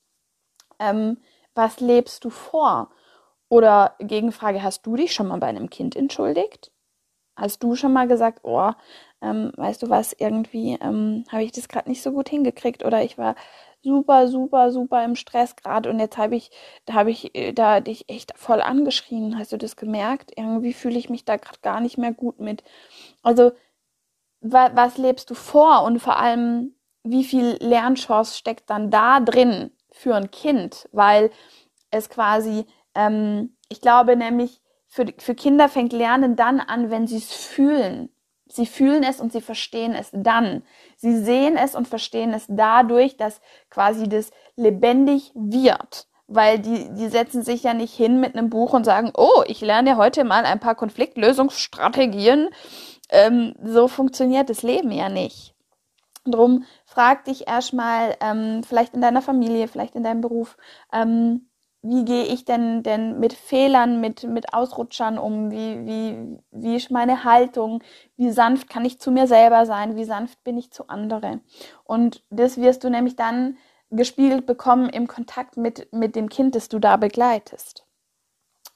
ähm, 0.79 1.17
was 1.57 1.79
lebst 1.79 2.23
du 2.23 2.29
vor? 2.29 2.91
Oder 3.49 3.95
Gegenfrage, 3.99 4.61
hast 4.63 4.85
du 4.85 4.95
dich 4.95 5.13
schon 5.13 5.27
mal 5.27 5.39
bei 5.39 5.47
einem 5.47 5.69
Kind 5.69 5.95
entschuldigt? 5.95 6.71
Hast 7.35 7.63
du 7.63 7.75
schon 7.75 7.93
mal 7.93 8.07
gesagt, 8.07 8.39
oh, 8.43 8.71
ähm, 9.21 9.51
weißt 9.55 9.83
du 9.83 9.89
was, 9.89 10.13
irgendwie 10.13 10.77
ähm, 10.81 11.23
habe 11.31 11.43
ich 11.43 11.51
das 11.51 11.67
gerade 11.67 11.89
nicht 11.89 12.01
so 12.01 12.11
gut 12.11 12.29
hingekriegt 12.29 12.83
oder 12.83 13.03
ich 13.03 13.17
war 13.17 13.35
super, 13.83 14.27
super, 14.27 14.71
super 14.71 15.03
im 15.05 15.15
Stress 15.15 15.55
gerade 15.55 15.89
und 15.89 15.99
jetzt 15.99 16.17
habe 16.17 16.35
ich, 16.35 16.51
da 16.85 16.93
habe 16.93 17.11
ich 17.11 17.35
äh, 17.35 17.53
da 17.53 17.79
dich 17.79 18.09
echt 18.09 18.37
voll 18.37 18.61
angeschrien. 18.61 19.37
Hast 19.37 19.51
du 19.53 19.57
das 19.57 19.75
gemerkt? 19.75 20.31
Irgendwie 20.35 20.73
fühle 20.73 20.97
ich 20.97 21.09
mich 21.09 21.25
da 21.25 21.37
gerade 21.37 21.59
gar 21.61 21.79
nicht 21.79 21.97
mehr 21.97 22.11
gut 22.13 22.39
mit. 22.39 22.63
Also, 23.23 23.51
wa 24.41 24.71
was 24.75 24.97
lebst 24.97 25.29
du 25.29 25.35
vor 25.35 25.83
und 25.83 25.99
vor 25.99 26.17
allem, 26.17 26.75
wie 27.03 27.23
viel 27.23 27.57
Lernchance 27.61 28.37
steckt 28.37 28.69
dann 28.69 28.91
da 28.91 29.19
drin 29.19 29.71
für 29.97 30.15
ein 30.15 30.31
Kind? 30.31 30.87
Weil 30.91 31.31
es 31.91 32.09
quasi, 32.09 32.65
ähm, 32.95 33.55
ich 33.69 33.81
glaube 33.81 34.15
nämlich, 34.15 34.61
für, 34.87 35.05
für 35.17 35.35
Kinder 35.35 35.69
fängt 35.69 35.93
Lernen 35.93 36.35
dann 36.35 36.59
an, 36.59 36.89
wenn 36.89 37.07
sie 37.07 37.17
es 37.17 37.33
fühlen. 37.33 38.09
Sie 38.49 38.65
fühlen 38.65 39.03
es 39.03 39.19
und 39.19 39.31
sie 39.31 39.41
verstehen 39.41 39.93
es 39.93 40.09
dann. 40.13 40.63
Sie 40.95 41.17
sehen 41.17 41.57
es 41.57 41.75
und 41.75 41.87
verstehen 41.87 42.33
es 42.33 42.45
dadurch, 42.47 43.17
dass 43.17 43.41
quasi 43.69 44.07
das 44.07 44.31
lebendig 44.55 45.31
wird. 45.35 46.07
Weil 46.27 46.59
die, 46.59 46.93
die 46.93 47.07
setzen 47.07 47.41
sich 47.43 47.63
ja 47.63 47.73
nicht 47.73 47.93
hin 47.93 48.19
mit 48.19 48.35
einem 48.35 48.49
Buch 48.49 48.73
und 48.73 48.85
sagen, 48.85 49.11
oh, 49.15 49.43
ich 49.47 49.61
lerne 49.61 49.97
heute 49.97 50.23
mal 50.23 50.45
ein 50.45 50.59
paar 50.59 50.75
Konfliktlösungsstrategien. 50.75 52.49
Ähm, 53.09 53.53
so 53.63 53.87
funktioniert 53.87 54.49
das 54.49 54.63
Leben 54.63 54.91
ja 54.91 55.09
nicht. 55.09 55.53
Drum 56.25 56.65
frag 56.97 57.25
dich 57.25 57.47
erstmal, 57.47 58.15
ähm, 58.21 58.63
vielleicht 58.63 58.95
in 58.95 59.01
deiner 59.01 59.21
Familie, 59.21 59.67
vielleicht 59.67 59.95
in 59.95 60.01
deinem 60.01 60.21
Beruf, 60.21 60.57
ähm, 60.91 61.47
wie 61.83 62.03
gehe 62.05 62.25
ich 62.25 62.43
denn, 62.43 62.81
denn 62.81 63.19
mit 63.19 63.33
Fehlern, 63.33 64.01
mit, 64.01 64.23
mit 64.23 64.51
Ausrutschern 64.51 65.19
um? 65.19 65.51
Wie, 65.51 65.85
wie, 65.85 66.39
wie 66.49 66.75
ist 66.75 66.89
meine 66.89 67.23
Haltung? 67.23 67.83
Wie 68.15 68.31
sanft 68.31 68.67
kann 68.67 68.83
ich 68.83 68.99
zu 68.99 69.11
mir 69.11 69.27
selber 69.27 69.67
sein? 69.67 69.95
Wie 69.95 70.05
sanft 70.05 70.43
bin 70.43 70.57
ich 70.57 70.71
zu 70.71 70.87
anderen? 70.87 71.41
Und 71.83 72.23
das 72.31 72.57
wirst 72.57 72.83
du 72.83 72.89
nämlich 72.89 73.15
dann 73.15 73.57
gespiegelt 73.91 74.47
bekommen 74.47 74.89
im 74.89 75.05
Kontakt 75.07 75.55
mit, 75.55 75.93
mit 75.93 76.15
dem 76.15 76.29
Kind, 76.29 76.55
das 76.55 76.67
du 76.67 76.79
da 76.79 76.97
begleitest. 76.97 77.85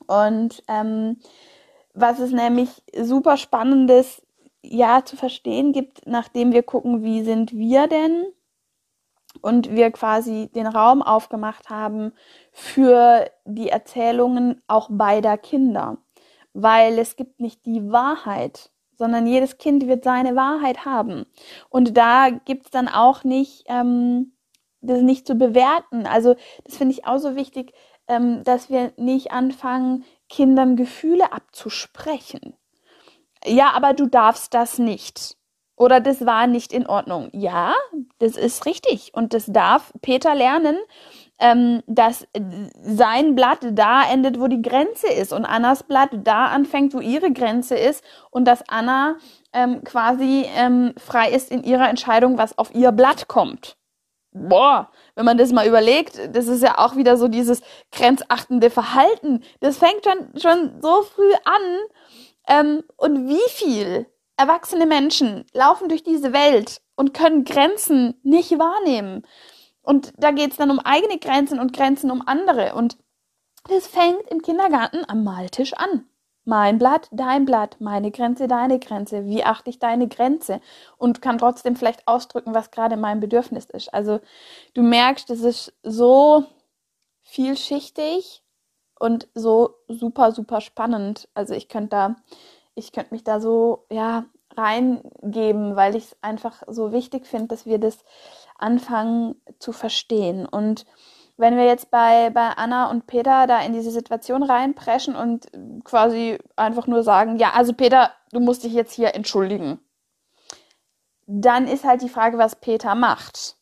Und 0.05 0.63
ähm, 0.67 1.17
was 1.95 2.19
es 2.19 2.31
nämlich 2.31 2.83
super 2.95 3.37
spannendes 3.37 4.21
ja 4.63 5.03
zu 5.05 5.15
verstehen 5.15 5.73
gibt, 5.73 6.05
nachdem 6.05 6.51
wir 6.51 6.63
gucken, 6.63 7.03
wie 7.03 7.23
sind 7.23 7.53
wir 7.53 7.87
denn 7.87 8.25
und 9.41 9.71
wir 9.71 9.91
quasi 9.91 10.49
den 10.53 10.67
Raum 10.67 11.01
aufgemacht 11.01 11.69
haben 11.69 12.13
für 12.51 13.29
die 13.45 13.69
Erzählungen 13.69 14.61
auch 14.67 14.89
beider 14.91 15.37
Kinder, 15.37 15.97
weil 16.53 16.99
es 16.99 17.15
gibt 17.15 17.39
nicht 17.39 17.65
die 17.65 17.91
Wahrheit, 17.91 18.71
sondern 18.97 19.25
jedes 19.25 19.57
Kind 19.57 19.87
wird 19.87 20.03
seine 20.03 20.35
Wahrheit 20.35 20.85
haben. 20.85 21.25
Und 21.69 21.97
da 21.97 22.29
gibt's 22.29 22.69
dann 22.69 22.87
auch 22.87 23.23
nicht, 23.23 23.63
ähm, 23.67 24.33
das 24.81 25.01
nicht 25.01 25.25
zu 25.25 25.35
bewerten. 25.35 26.05
Also 26.05 26.35
das 26.65 26.77
finde 26.77 26.93
ich 26.93 27.05
auch 27.05 27.17
so 27.17 27.35
wichtig, 27.35 27.73
ähm, 28.07 28.43
dass 28.43 28.69
wir 28.69 28.93
nicht 28.97 29.31
anfangen, 29.31 30.03
Kindern 30.29 30.75
Gefühle 30.75 31.33
abzusprechen. 31.33 32.55
Ja, 33.45 33.71
aber 33.71 33.93
du 33.93 34.07
darfst 34.07 34.53
das 34.53 34.77
nicht. 34.77 35.35
Oder 35.75 35.99
das 35.99 36.25
war 36.27 36.45
nicht 36.45 36.73
in 36.73 36.85
Ordnung. 36.85 37.29
Ja, 37.33 37.73
das 38.19 38.37
ist 38.37 38.67
richtig. 38.67 39.13
Und 39.15 39.33
das 39.33 39.47
darf 39.47 39.91
Peter 40.03 40.35
lernen, 40.35 40.77
ähm, 41.39 41.81
dass 41.87 42.27
sein 42.83 43.33
Blatt 43.33 43.59
da 43.71 44.03
endet, 44.03 44.39
wo 44.39 44.47
die 44.47 44.61
Grenze 44.61 45.07
ist. 45.07 45.33
Und 45.33 45.43
Annas 45.43 45.81
Blatt 45.81 46.09
da 46.23 46.45
anfängt, 46.47 46.93
wo 46.93 46.99
ihre 46.99 47.31
Grenze 47.33 47.75
ist. 47.75 48.03
Und 48.29 48.45
dass 48.45 48.67
Anna 48.69 49.15
ähm, 49.53 49.83
quasi 49.83 50.45
ähm, 50.55 50.93
frei 50.97 51.31
ist 51.31 51.49
in 51.49 51.63
ihrer 51.63 51.89
Entscheidung, 51.89 52.37
was 52.37 52.57
auf 52.59 52.75
ihr 52.75 52.91
Blatt 52.91 53.27
kommt. 53.27 53.75
Boah, 54.33 54.89
wenn 55.15 55.25
man 55.25 55.37
das 55.37 55.51
mal 55.51 55.67
überlegt, 55.67 56.17
das 56.33 56.47
ist 56.47 56.63
ja 56.63 56.77
auch 56.77 56.95
wieder 56.95 57.17
so 57.17 57.27
dieses 57.27 57.61
grenzachtende 57.91 58.69
Verhalten. 58.69 59.43
Das 59.59 59.77
fängt 59.77 60.05
schon, 60.05 60.39
schon 60.39 60.81
so 60.81 61.01
früh 61.01 61.33
an. 61.43 61.79
Ähm, 62.51 62.83
und 62.97 63.29
wie 63.29 63.49
viel 63.49 64.07
erwachsene 64.35 64.85
Menschen 64.85 65.45
laufen 65.53 65.87
durch 65.87 66.03
diese 66.03 66.33
Welt 66.33 66.81
und 66.95 67.13
können 67.13 67.45
Grenzen 67.45 68.19
nicht 68.23 68.51
wahrnehmen. 68.59 69.25
Und 69.81 70.11
da 70.17 70.31
geht 70.31 70.51
es 70.51 70.57
dann 70.57 70.69
um 70.69 70.79
eigene 70.79 71.17
Grenzen 71.17 71.59
und 71.59 71.71
Grenzen 71.71 72.11
um 72.11 72.27
andere. 72.27 72.75
Und 72.75 72.97
das 73.69 73.87
fängt 73.87 74.27
im 74.29 74.41
Kindergarten 74.41 75.05
am 75.07 75.23
Maltisch 75.23 75.73
an. 75.73 76.05
Mein 76.43 76.77
Blatt, 76.77 77.07
dein 77.11 77.45
Blatt, 77.45 77.77
meine 77.79 78.11
Grenze, 78.11 78.47
deine 78.47 78.79
Grenze. 78.79 79.27
Wie 79.27 79.45
achte 79.45 79.69
ich 79.69 79.79
deine 79.79 80.09
Grenze? 80.09 80.59
Und 80.97 81.21
kann 81.21 81.37
trotzdem 81.37 81.77
vielleicht 81.77 82.05
ausdrücken, 82.05 82.53
was 82.53 82.71
gerade 82.71 82.97
mein 82.97 83.21
Bedürfnis 83.21 83.65
ist. 83.65 83.93
Also 83.93 84.19
du 84.73 84.81
merkst, 84.81 85.29
es 85.29 85.41
ist 85.41 85.73
so 85.83 86.43
vielschichtig 87.21 88.43
und 89.01 89.27
so 89.33 89.75
super, 89.87 90.31
super 90.31 90.61
spannend. 90.61 91.27
Also 91.33 91.53
ich 91.53 91.67
könnte 91.67 91.89
da 91.89 92.15
ich 92.75 92.91
könnte 92.91 93.13
mich 93.13 93.23
da 93.23 93.39
so, 93.39 93.85
ja, 93.89 94.25
reingeben, 94.57 95.75
weil 95.75 95.95
ich 95.95 96.05
es 96.05 96.17
einfach 96.21 96.63
so 96.67 96.91
wichtig 96.91 97.25
finde, 97.25 97.47
dass 97.47 97.65
wir 97.65 97.79
das 97.79 98.03
anfangen 98.57 99.35
zu 99.59 99.71
verstehen. 99.71 100.45
Und 100.45 100.85
wenn 101.37 101.55
wir 101.57 101.65
jetzt 101.65 101.89
bei, 101.89 102.29
bei 102.31 102.49
Anna 102.49 102.89
und 102.89 103.07
Peter 103.07 103.47
da 103.47 103.61
in 103.61 103.73
diese 103.73 103.91
Situation 103.91 104.43
reinpreschen 104.43 105.15
und 105.15 105.47
quasi 105.85 106.37
einfach 106.55 106.87
nur 106.87 107.03
sagen, 107.03 107.37
ja, 107.37 107.51
also 107.53 107.73
Peter, 107.73 108.11
du 108.31 108.39
musst 108.41 108.63
dich 108.63 108.73
jetzt 108.73 108.93
hier 108.93 109.15
entschuldigen, 109.15 109.79
dann 111.27 111.67
ist 111.67 111.85
halt 111.85 112.01
die 112.01 112.09
Frage, 112.09 112.37
was 112.37 112.59
Peter 112.59 112.93
macht. 112.93 113.55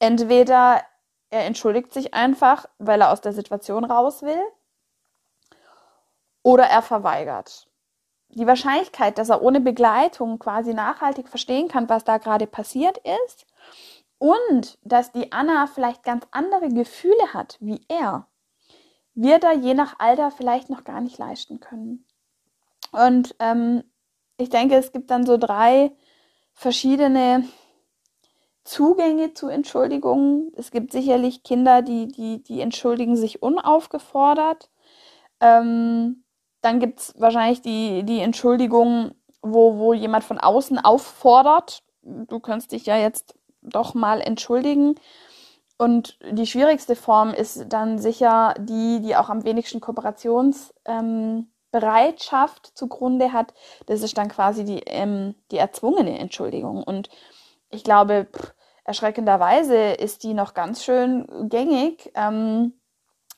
Entweder 0.00 0.82
er 1.30 1.44
entschuldigt 1.44 1.92
sich 1.92 2.14
einfach, 2.14 2.66
weil 2.78 3.00
er 3.00 3.12
aus 3.12 3.20
der 3.20 3.32
Situation 3.32 3.84
raus 3.84 4.22
will, 4.22 4.40
oder 6.42 6.64
er 6.64 6.82
verweigert. 6.82 7.68
Die 8.30 8.46
Wahrscheinlichkeit, 8.46 9.18
dass 9.18 9.30
er 9.30 9.42
ohne 9.42 9.60
Begleitung 9.60 10.38
quasi 10.38 10.74
nachhaltig 10.74 11.28
verstehen 11.28 11.68
kann, 11.68 11.88
was 11.88 12.04
da 12.04 12.18
gerade 12.18 12.46
passiert 12.46 13.00
ist. 13.24 13.46
Und 14.18 14.78
dass 14.82 15.12
die 15.12 15.32
Anna 15.32 15.66
vielleicht 15.66 16.02
ganz 16.02 16.26
andere 16.30 16.68
Gefühle 16.68 17.32
hat 17.32 17.56
wie 17.60 17.80
er, 17.88 18.26
wird 19.14 19.44
er 19.44 19.52
je 19.52 19.74
nach 19.74 19.98
Alter 19.98 20.30
vielleicht 20.30 20.70
noch 20.70 20.84
gar 20.84 21.00
nicht 21.00 21.18
leisten 21.18 21.60
können. 21.60 22.06
Und 22.92 23.34
ähm, 23.38 23.84
ich 24.38 24.50
denke, 24.50 24.76
es 24.76 24.92
gibt 24.92 25.10
dann 25.10 25.24
so 25.26 25.36
drei 25.36 25.92
verschiedene 26.52 27.44
Zugänge 28.68 29.32
zu 29.32 29.48
Entschuldigungen. 29.48 30.52
Es 30.54 30.70
gibt 30.70 30.92
sicherlich 30.92 31.42
Kinder, 31.42 31.80
die, 31.80 32.08
die, 32.08 32.42
die 32.42 32.60
entschuldigen 32.60 33.16
sich 33.16 33.42
unaufgefordert. 33.42 34.68
Ähm, 35.40 36.22
dann 36.60 36.78
gibt 36.78 37.00
es 37.00 37.14
wahrscheinlich 37.18 37.62
die, 37.62 38.04
die 38.04 38.20
Entschuldigung, 38.20 39.12
wo, 39.40 39.78
wo 39.78 39.94
jemand 39.94 40.24
von 40.24 40.36
außen 40.38 40.78
auffordert, 40.78 41.82
du 42.02 42.40
könntest 42.40 42.72
dich 42.72 42.84
ja 42.84 42.98
jetzt 42.98 43.38
doch 43.62 43.94
mal 43.94 44.20
entschuldigen. 44.20 44.96
Und 45.78 46.18
die 46.30 46.46
schwierigste 46.46 46.94
Form 46.94 47.32
ist 47.32 47.64
dann 47.68 47.98
sicher 47.98 48.52
die, 48.58 49.00
die 49.00 49.16
auch 49.16 49.30
am 49.30 49.44
wenigsten 49.44 49.80
Kooperationsbereitschaft 49.80 52.66
ähm, 52.66 52.74
zugrunde 52.74 53.32
hat. 53.32 53.54
Das 53.86 54.02
ist 54.02 54.18
dann 54.18 54.28
quasi 54.28 54.64
die, 54.64 54.80
ähm, 54.86 55.36
die 55.52 55.58
erzwungene 55.58 56.18
Entschuldigung. 56.18 56.82
Und 56.82 57.08
ich 57.70 57.84
glaube, 57.84 58.26
pff, 58.32 58.54
erschreckenderweise 58.88 59.92
ist 59.92 60.24
die 60.24 60.34
noch 60.34 60.54
ganz 60.54 60.82
schön 60.82 61.26
gängig. 61.48 62.10
Ähm, 62.14 62.72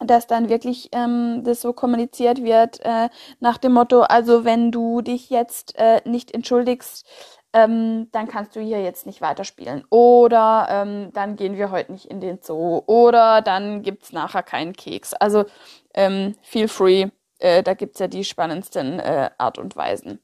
dass 0.02 0.26
dann 0.26 0.48
wirklich 0.48 0.88
ähm, 0.92 1.42
das 1.44 1.60
so 1.60 1.74
kommuniziert 1.74 2.42
wird 2.42 2.80
äh, 2.80 3.10
nach 3.38 3.58
dem 3.58 3.72
Motto, 3.72 4.00
also 4.00 4.46
wenn 4.46 4.72
du 4.72 5.02
dich 5.02 5.28
jetzt 5.28 5.78
äh, 5.78 6.00
nicht 6.06 6.32
entschuldigst, 6.32 7.06
ähm, 7.52 8.08
dann 8.12 8.28
kannst 8.28 8.56
du 8.56 8.60
hier 8.60 8.82
jetzt 8.82 9.04
nicht 9.06 9.20
weiterspielen. 9.20 9.84
Oder 9.90 10.68
ähm, 10.70 11.10
dann 11.12 11.36
gehen 11.36 11.56
wir 11.56 11.70
heute 11.70 11.92
nicht 11.92 12.06
in 12.06 12.20
den 12.20 12.40
Zoo. 12.40 12.82
Oder 12.86 13.42
dann 13.42 13.82
gibt's 13.82 14.12
nachher 14.12 14.42
keinen 14.42 14.72
Keks. 14.72 15.12
Also 15.14 15.44
ähm, 15.92 16.34
feel 16.42 16.68
free. 16.68 17.08
Äh, 17.38 17.62
da 17.62 17.74
gibt's 17.74 17.98
ja 17.98 18.08
die 18.08 18.24
spannendsten 18.24 19.00
äh, 19.00 19.30
Art 19.36 19.58
und 19.58 19.76
Weisen. 19.76 20.20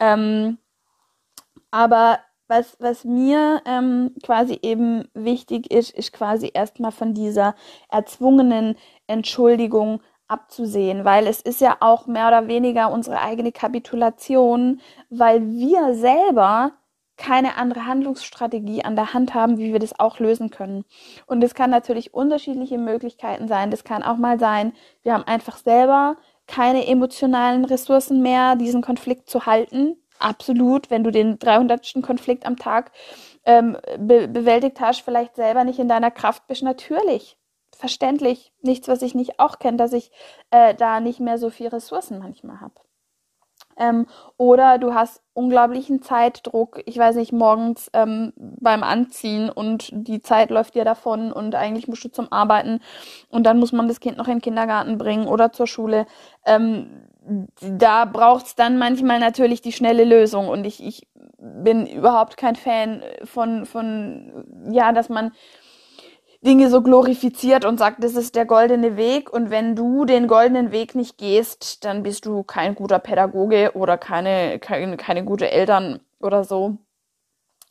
Ähm, 0.00 0.58
aber 1.70 2.18
was, 2.48 2.76
was 2.80 3.04
mir 3.04 3.62
ähm, 3.66 4.14
quasi 4.22 4.58
eben 4.62 5.08
wichtig 5.14 5.70
ist, 5.72 5.90
ist 5.90 6.12
quasi 6.12 6.50
erstmal 6.52 6.92
von 6.92 7.14
dieser 7.14 7.54
erzwungenen 7.90 8.76
Entschuldigung 9.06 10.00
abzusehen, 10.28 11.04
weil 11.04 11.26
es 11.26 11.40
ist 11.40 11.60
ja 11.60 11.76
auch 11.80 12.06
mehr 12.06 12.28
oder 12.28 12.48
weniger 12.48 12.90
unsere 12.90 13.20
eigene 13.20 13.52
Kapitulation, 13.52 14.80
weil 15.10 15.42
wir 15.50 15.94
selber 15.94 16.72
keine 17.16 17.56
andere 17.56 17.86
Handlungsstrategie 17.86 18.84
an 18.84 18.96
der 18.96 19.14
Hand 19.14 19.34
haben, 19.34 19.58
wie 19.58 19.72
wir 19.72 19.78
das 19.78 19.98
auch 20.00 20.18
lösen 20.18 20.50
können. 20.50 20.84
Und 21.26 21.44
es 21.44 21.54
kann 21.54 21.70
natürlich 21.70 22.12
unterschiedliche 22.12 22.78
Möglichkeiten 22.78 23.46
sein. 23.46 23.70
Das 23.70 23.84
kann 23.84 24.02
auch 24.02 24.16
mal 24.16 24.40
sein, 24.40 24.72
wir 25.02 25.14
haben 25.14 25.24
einfach 25.24 25.56
selber 25.58 26.16
keine 26.46 26.86
emotionalen 26.86 27.64
Ressourcen 27.64 28.20
mehr, 28.20 28.56
diesen 28.56 28.82
Konflikt 28.82 29.30
zu 29.30 29.46
halten 29.46 29.96
absolut, 30.24 30.90
wenn 30.90 31.04
du 31.04 31.10
den 31.10 31.38
300. 31.38 32.02
Konflikt 32.02 32.46
am 32.46 32.56
Tag 32.56 32.92
ähm, 33.44 33.76
be 33.98 34.28
bewältigt 34.28 34.80
hast, 34.80 35.02
vielleicht 35.02 35.36
selber 35.36 35.64
nicht 35.64 35.78
in 35.78 35.88
deiner 35.88 36.10
Kraft 36.10 36.46
bist, 36.46 36.62
natürlich. 36.62 37.36
Verständlich. 37.76 38.52
Nichts, 38.62 38.88
was 38.88 39.02
ich 39.02 39.14
nicht 39.14 39.40
auch 39.40 39.58
kenne, 39.58 39.76
dass 39.76 39.92
ich 39.92 40.10
äh, 40.50 40.74
da 40.74 41.00
nicht 41.00 41.20
mehr 41.20 41.38
so 41.38 41.50
viel 41.50 41.68
Ressourcen 41.68 42.18
manchmal 42.18 42.60
habe. 42.60 42.74
Ähm, 43.76 44.06
oder 44.36 44.78
du 44.78 44.94
hast 44.94 45.20
unglaublichen 45.32 46.00
Zeitdruck, 46.00 46.80
ich 46.86 46.96
weiß 46.96 47.16
nicht, 47.16 47.32
morgens 47.32 47.90
ähm, 47.92 48.32
beim 48.36 48.84
Anziehen 48.84 49.50
und 49.50 49.88
die 49.92 50.22
Zeit 50.22 50.50
läuft 50.50 50.76
dir 50.76 50.84
davon 50.84 51.32
und 51.32 51.56
eigentlich 51.56 51.88
musst 51.88 52.04
du 52.04 52.08
zum 52.08 52.30
Arbeiten 52.30 52.80
und 53.30 53.44
dann 53.44 53.58
muss 53.58 53.72
man 53.72 53.88
das 53.88 53.98
Kind 53.98 54.16
noch 54.16 54.28
in 54.28 54.34
den 54.34 54.42
Kindergarten 54.42 54.96
bringen 54.96 55.26
oder 55.26 55.52
zur 55.52 55.66
Schule. 55.66 56.06
Ähm, 56.46 57.08
da 57.60 58.04
braucht 58.04 58.46
es 58.46 58.54
dann 58.54 58.78
manchmal 58.78 59.18
natürlich 59.18 59.62
die 59.62 59.72
schnelle 59.72 60.04
Lösung 60.04 60.48
und 60.48 60.64
ich, 60.64 60.84
ich 60.84 61.08
bin 61.38 61.86
überhaupt 61.86 62.36
kein 62.36 62.56
Fan 62.56 63.02
von, 63.24 63.66
von 63.66 64.44
ja, 64.70 64.92
dass 64.92 65.08
man 65.08 65.32
Dinge 66.44 66.68
so 66.68 66.82
glorifiziert 66.82 67.64
und 67.64 67.78
sagt, 67.78 68.04
das 68.04 68.16
ist 68.16 68.34
der 68.34 68.44
goldene 68.44 68.98
Weg 68.98 69.32
und 69.32 69.50
wenn 69.50 69.74
du 69.74 70.04
den 70.04 70.28
goldenen 70.28 70.72
Weg 70.72 70.94
nicht 70.94 71.16
gehst, 71.16 71.84
dann 71.84 72.02
bist 72.02 72.26
du 72.26 72.42
kein 72.42 72.74
guter 72.74 72.98
Pädagoge 72.98 73.72
oder 73.74 73.96
keine, 73.96 74.58
keine, 74.58 74.98
keine 74.98 75.24
gute 75.24 75.50
Eltern 75.50 76.00
oder 76.20 76.44
so. 76.44 76.76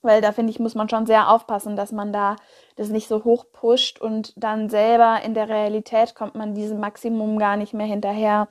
Weil 0.01 0.21
da 0.21 0.31
finde 0.33 0.51
ich, 0.51 0.59
muss 0.59 0.75
man 0.75 0.89
schon 0.89 1.05
sehr 1.05 1.29
aufpassen, 1.29 1.75
dass 1.75 1.91
man 1.91 2.11
da 2.11 2.35
das 2.75 2.89
nicht 2.89 3.07
so 3.07 3.23
hoch 3.23 3.45
pusht 3.53 4.01
und 4.01 4.33
dann 4.35 4.69
selber 4.69 5.21
in 5.23 5.33
der 5.33 5.47
Realität 5.49 6.13
kommt 6.15 6.35
man 6.35 6.55
diesem 6.55 6.79
Maximum 6.79 7.37
gar 7.37 7.57
nicht 7.57 7.73
mehr 7.73 7.87
hinterher. 7.87 8.49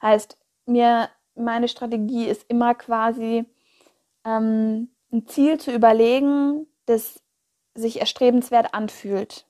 Heißt, 0.00 0.36
mir, 0.66 1.08
meine 1.34 1.68
Strategie 1.68 2.26
ist 2.26 2.44
immer 2.48 2.74
quasi 2.74 3.44
ähm, 4.24 4.90
ein 5.12 5.26
Ziel 5.26 5.58
zu 5.58 5.72
überlegen, 5.72 6.66
das 6.86 7.22
sich 7.74 8.00
erstrebenswert 8.00 8.74
anfühlt. 8.74 9.46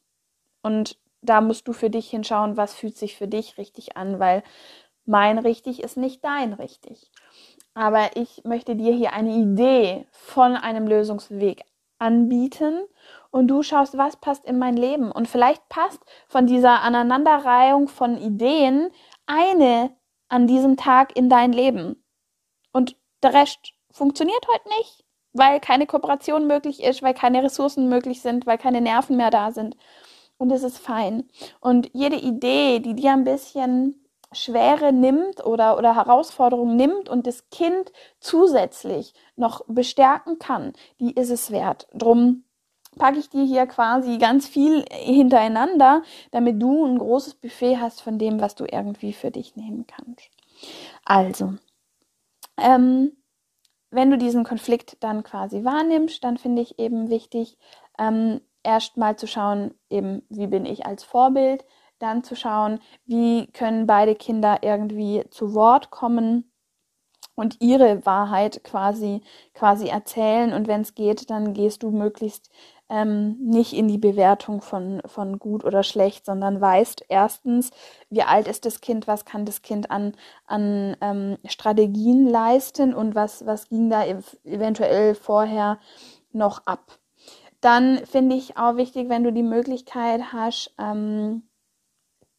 Und 0.63 0.99
da 1.23 1.41
musst 1.41 1.69
du 1.69 1.73
für 1.73 1.91
dich 1.91 2.11
hinschauen, 2.11 2.57
was 2.57 2.75
fühlt 2.75 2.97
sich 2.97 3.17
für 3.17 3.29
dich 3.29 3.59
richtig 3.59 3.97
an, 3.97 4.19
weil 4.19 4.43
mein 5.05 5.39
richtig 5.39 5.83
ist 5.83 5.97
nicht 5.97 6.25
dein 6.25 6.53
richtig. 6.53 7.11
Aber 7.75 8.17
ich 8.17 8.43
möchte 8.45 8.77
dir 8.77 8.93
hier 8.93 9.13
eine 9.13 9.35
Idee 9.35 10.07
von 10.11 10.57
einem 10.57 10.87
Lösungsweg 10.87 11.65
anbieten 11.99 12.85
und 13.31 13.49
du 13.49 13.63
schaust, 13.63 13.97
was 13.97 14.17
passt 14.17 14.45
in 14.45 14.59
mein 14.59 14.77
Leben. 14.77 15.11
Und 15.11 15.29
vielleicht 15.29 15.69
passt 15.69 16.01
von 16.29 16.47
dieser 16.47 16.83
Aneinanderreihung 16.83 17.89
von 17.89 18.19
Ideen 18.19 18.91
eine 19.27 19.97
an 20.33 20.47
diesem 20.47 20.79
Tag 20.79 21.15
in 21.15 21.29
dein 21.29 21.53
Leben. 21.53 22.03
Und 22.73 22.97
der 23.23 23.35
Rest 23.35 23.75
funktioniert 23.91 24.47
heute 24.49 24.67
nicht, 24.79 25.05
weil 25.35 25.61
keine 25.61 25.87
Kooperation 25.87 26.47
möglich 26.47 26.83
ist, 26.83 27.03
weil 27.03 27.13
keine 27.13 27.43
Ressourcen 27.43 27.91
möglich 27.91 28.23
sind, 28.23 28.47
weil 28.47 28.57
keine 28.57 28.81
Nerven 28.81 29.19
mehr 29.19 29.31
da 29.31 29.53
sind. 29.53 29.77
Und 30.39 30.51
es 30.51 30.63
ist 30.63 30.79
fein. 30.79 31.29
Und 31.61 31.91
jede 31.93 32.17
Idee, 32.17 32.81
die 32.81 32.95
dir 32.95 33.13
ein 33.13 33.25
bisschen 33.25 34.07
Schwere 34.33 34.91
nimmt 34.91 35.45
oder, 35.45 35.77
oder 35.77 35.95
Herausforderung 35.95 36.77
nimmt 36.77 37.11
und 37.11 37.27
das 37.27 37.51
Kind 37.51 37.93
zusätzlich 38.19 39.13
noch 39.37 39.67
bestärken 39.69 40.39
kann, 40.39 40.73
die 40.99 41.13
ist 41.13 41.29
es 41.29 41.51
wert. 41.51 41.89
Drum 41.93 42.45
packe 42.99 43.19
ich 43.19 43.31
dir 43.31 43.45
hier 43.45 43.67
quasi 43.67 44.19
ganz 44.19 44.47
viel 44.47 44.85
hintereinander, 44.91 46.03
damit 46.31 46.61
du 46.61 46.85
ein 46.85 46.99
großes 46.99 47.35
Buffet 47.35 47.79
hast 47.79 48.03
von 48.03 48.19
dem, 48.19 48.41
was 48.41 48.55
du 48.55 48.65
irgendwie 48.65 49.13
für 49.13 49.31
dich 49.31 49.57
nehmen 49.57 49.87
kannst. 49.87 50.31
Also, 51.05 51.55
ähm, 52.59 53.13
wenn 53.91 54.11
du 54.11 54.19
diesen 54.19 54.45
Konflikt 54.45 54.97
dann 55.01 55.23
quasi 55.23 55.65
wahrnimmst, 55.65 56.23
dann 56.25 56.39
finde 56.39 56.63
ich 56.63 56.79
eben 56.79 57.11
wichtig, 57.11 57.59
ähm, 57.99 58.41
erst 58.63 58.97
mal 58.97 59.17
zu 59.17 59.27
schauen, 59.27 59.75
eben, 59.91 60.23
wie 60.29 60.47
bin 60.47 60.65
ich 60.67 60.87
als 60.87 61.05
Vorbild, 61.05 61.65
dann 61.99 62.25
zu 62.25 62.35
schauen, 62.35 62.81
wie 63.05 63.47
können 63.53 63.87
beide 63.87 64.15
Kinder 64.15 64.59
irgendwie 64.63 65.25
zu 65.31 65.55
Wort 65.55 65.91
kommen 65.91 66.51
und 67.35 67.61
ihre 67.61 68.05
Wahrheit 68.05 68.65
quasi 68.65 69.23
quasi 69.55 69.89
erzählen 69.89 70.53
und 70.53 70.69
wenn 70.69 70.83
es 70.83 70.95
geht, 70.95 71.31
dann 71.31 71.55
gehst 71.55 71.83
du 71.83 71.91
möglichst 71.91 72.51
ähm, 72.93 73.39
nicht 73.41 73.73
in 73.73 73.89
die 73.89 73.97
Bewertung 73.97 74.61
von, 74.61 75.01
von 75.07 75.39
gut 75.39 75.65
oder 75.65 75.83
schlecht, 75.83 76.27
sondern 76.27 76.61
weißt 76.61 77.07
erstens, 77.09 77.71
wie 78.11 78.23
alt 78.23 78.47
ist 78.47 78.67
das 78.67 78.83
Kind, 78.83 79.07
was 79.07 79.25
kann 79.25 79.47
das 79.47 79.63
Kind 79.63 79.91
an, 79.91 80.13
an 80.47 80.95
ähm, 81.01 81.39
Strategien 81.47 82.27
leisten 82.29 82.93
und 82.93 83.15
was, 83.15 83.47
was 83.47 83.71
ging 83.71 83.89
da 83.89 84.05
ev 84.05 84.37
eventuell 84.45 85.15
vorher 85.15 85.79
noch 86.33 86.67
ab. 86.67 86.99
Dann 87.63 88.05
finde 88.05 88.37
ich 88.37 88.59
auch 88.59 88.77
wichtig, 88.77 89.09
wenn 89.09 89.25
du 89.25 89.33
die 89.33 89.43
Möglichkeit 89.43 90.33
hast, 90.35 90.75
ähm, 90.79 91.45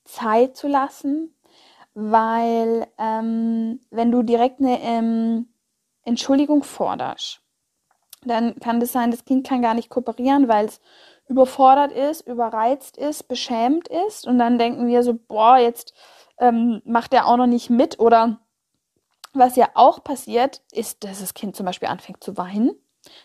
Zeit 0.04 0.56
zu 0.56 0.68
lassen, 0.68 1.34
weil 1.96 2.86
ähm, 3.00 3.80
wenn 3.90 4.12
du 4.12 4.22
direkt 4.22 4.60
eine 4.60 4.80
ähm, 4.82 5.48
Entschuldigung 6.04 6.62
forderst, 6.62 7.43
dann 8.30 8.56
kann 8.60 8.80
das 8.80 8.92
sein, 8.92 9.12
das 9.12 9.26
Kind 9.26 9.48
kann 9.48 9.62
gar 9.62 9.74
nicht 9.74 9.90
kooperieren, 9.90 10.48
weil 10.48 10.66
es 10.66 10.82
überfordert 11.28 11.92
ist, 11.92 12.28
überreizt 12.28 12.98
ist, 12.98 13.28
beschämt 13.28 13.88
ist 13.88 14.28
und 14.28 14.40
dann 14.40 14.58
denken 14.58 14.88
wir 14.88 15.04
so, 15.04 15.14
boah, 15.14 15.58
jetzt 15.58 15.94
ähm, 16.40 16.82
macht 16.86 17.14
er 17.14 17.28
auch 17.28 17.38
noch 17.38 17.48
nicht 17.48 17.70
mit 17.70 18.00
oder 18.00 18.40
was 19.34 19.56
ja 19.56 19.70
auch 19.74 20.04
passiert, 20.04 20.62
ist, 20.72 21.04
dass 21.04 21.22
das 21.22 21.34
Kind 21.34 21.56
zum 21.56 21.66
Beispiel 21.66 21.88
anfängt 21.90 22.24
zu 22.24 22.38
weinen 22.38 22.72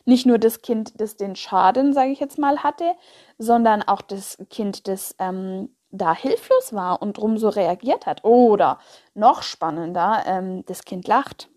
nicht 0.05 0.27
nur 0.27 0.39
das 0.39 0.63
Kind, 0.63 1.01
das 1.01 1.17
den 1.17 1.37
Schaden, 1.37 1.93
sage 1.93 2.11
ich 2.11 2.21
jetzt 2.21 2.39
mal, 2.39 2.63
hatte, 2.63 2.95
sondern 3.39 3.83
auch 3.83 4.03
das 4.03 4.39
Kind, 4.51 4.89
das 4.89 5.15
ähm, 5.19 5.71
da 5.91 6.15
hilflos 6.15 6.73
war 6.73 7.01
und 7.01 7.17
drum 7.17 7.39
so 7.39 7.49
reagiert 7.49 8.07
hat. 8.07 8.25
Oder 8.25 8.79
noch 9.15 9.43
spannender, 9.43 10.25
ähm, 10.27 10.65
das 10.67 10.85
Kind 10.85 11.07
lacht, 11.09 11.49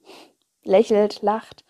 lächelt, 0.64 1.22
lacht. 1.22 1.66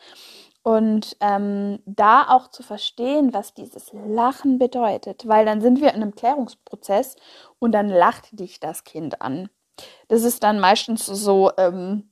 Und 0.64 1.18
ähm, 1.22 1.80
da 1.86 2.28
auch 2.30 2.48
zu 2.48 2.62
verstehen, 2.62 3.34
was 3.34 3.56
dieses 3.56 3.92
Lachen 3.94 4.60
bedeutet, 4.60 5.28
weil 5.28 5.46
dann 5.46 5.60
sind 5.62 5.82
wir 5.82 5.90
in 5.90 6.02
einem 6.02 6.14
Klärungsprozess 6.14 7.16
und 7.58 7.72
dann 7.72 7.90
lacht 7.90 8.40
dich 8.40 8.60
das 8.60 8.84
Kind 8.84 9.22
an. 9.22 9.50
Das 10.08 10.24
ist 10.24 10.44
dann 10.44 10.60
meistens 10.60 11.08
so, 11.08 11.52
ähm, 11.58 12.12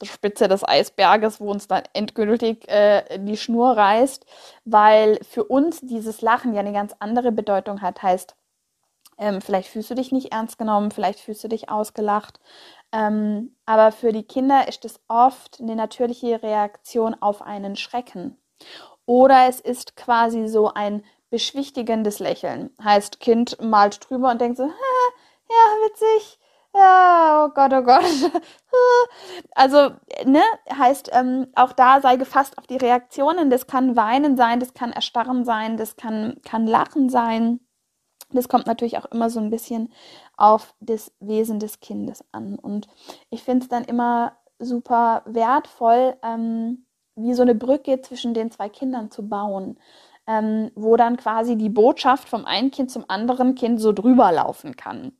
der 0.00 0.06
Spitze 0.06 0.48
des 0.48 0.66
Eisberges, 0.66 1.40
wo 1.40 1.50
uns 1.50 1.68
dann 1.68 1.82
endgültig 1.92 2.68
äh, 2.68 3.18
die 3.18 3.36
Schnur 3.36 3.76
reißt, 3.76 4.26
weil 4.64 5.18
für 5.22 5.44
uns 5.44 5.80
dieses 5.80 6.20
Lachen 6.20 6.52
ja 6.52 6.60
eine 6.60 6.72
ganz 6.72 6.94
andere 6.98 7.32
Bedeutung 7.32 7.80
hat. 7.80 8.02
Heißt, 8.02 8.36
ähm, 9.18 9.40
vielleicht 9.40 9.68
fühlst 9.68 9.90
du 9.90 9.94
dich 9.94 10.12
nicht 10.12 10.32
ernst 10.32 10.58
genommen, 10.58 10.90
vielleicht 10.90 11.20
fühlst 11.20 11.44
du 11.44 11.48
dich 11.48 11.68
ausgelacht. 11.68 12.40
Ähm, 12.94 13.56
aber 13.66 13.90
für 13.90 14.12
die 14.12 14.22
Kinder 14.22 14.68
ist 14.68 14.84
es 14.84 15.00
oft 15.08 15.60
eine 15.60 15.74
natürliche 15.74 16.40
Reaktion 16.44 17.16
auf 17.20 17.42
einen 17.42 17.74
Schrecken. 17.74 18.38
Oder 19.04 19.48
es 19.48 19.58
ist 19.60 19.96
quasi 19.96 20.46
so 20.46 20.72
ein 20.72 21.04
beschwichtigendes 21.28 22.20
Lächeln. 22.20 22.70
Heißt, 22.82 23.18
Kind 23.18 23.60
malt 23.60 24.08
drüber 24.08 24.30
und 24.30 24.40
denkt 24.40 24.58
so, 24.58 24.62
ja, 24.64 25.86
witzig, 25.86 26.38
ja, 26.72 27.44
oh 27.46 27.52
Gott, 27.52 27.72
oh 27.72 27.82
Gott. 27.82 28.04
Also, 29.54 29.90
ne, 30.24 30.42
heißt, 30.72 31.10
ähm, 31.12 31.46
auch 31.54 31.72
da 31.72 32.00
sei 32.00 32.16
gefasst 32.16 32.58
auf 32.58 32.66
die 32.66 32.76
Reaktionen. 32.76 33.50
Das 33.50 33.66
kann 33.66 33.96
Weinen 33.96 34.36
sein, 34.36 34.58
das 34.60 34.74
kann 34.74 34.92
Erstarren 34.92 35.44
sein, 35.44 35.76
das 35.76 35.96
kann, 35.96 36.40
kann 36.44 36.66
Lachen 36.66 37.08
sein. 37.08 37.60
Das 38.34 38.48
kommt 38.48 38.66
natürlich 38.66 38.98
auch 38.98 39.06
immer 39.06 39.30
so 39.30 39.40
ein 39.40 39.50
bisschen 39.50 39.92
auf 40.36 40.74
das 40.80 41.12
Wesen 41.20 41.58
des 41.58 41.80
Kindes 41.80 42.24
an. 42.32 42.56
Und 42.58 42.88
ich 43.30 43.42
finde 43.42 43.64
es 43.64 43.68
dann 43.68 43.84
immer 43.84 44.36
super 44.58 45.22
wertvoll, 45.26 46.16
ähm, 46.22 46.86
wie 47.16 47.34
so 47.34 47.42
eine 47.42 47.54
Brücke 47.54 48.00
zwischen 48.00 48.34
den 48.34 48.50
zwei 48.50 48.68
Kindern 48.68 49.10
zu 49.10 49.28
bauen. 49.28 49.78
Ähm, 50.26 50.70
wo 50.74 50.96
dann 50.96 51.18
quasi 51.18 51.56
die 51.56 51.68
Botschaft 51.68 52.30
vom 52.30 52.46
einen 52.46 52.70
Kind 52.70 52.90
zum 52.90 53.04
anderen 53.08 53.54
Kind 53.54 53.78
so 53.78 53.92
drüber 53.92 54.32
laufen 54.32 54.74
kann 54.74 55.12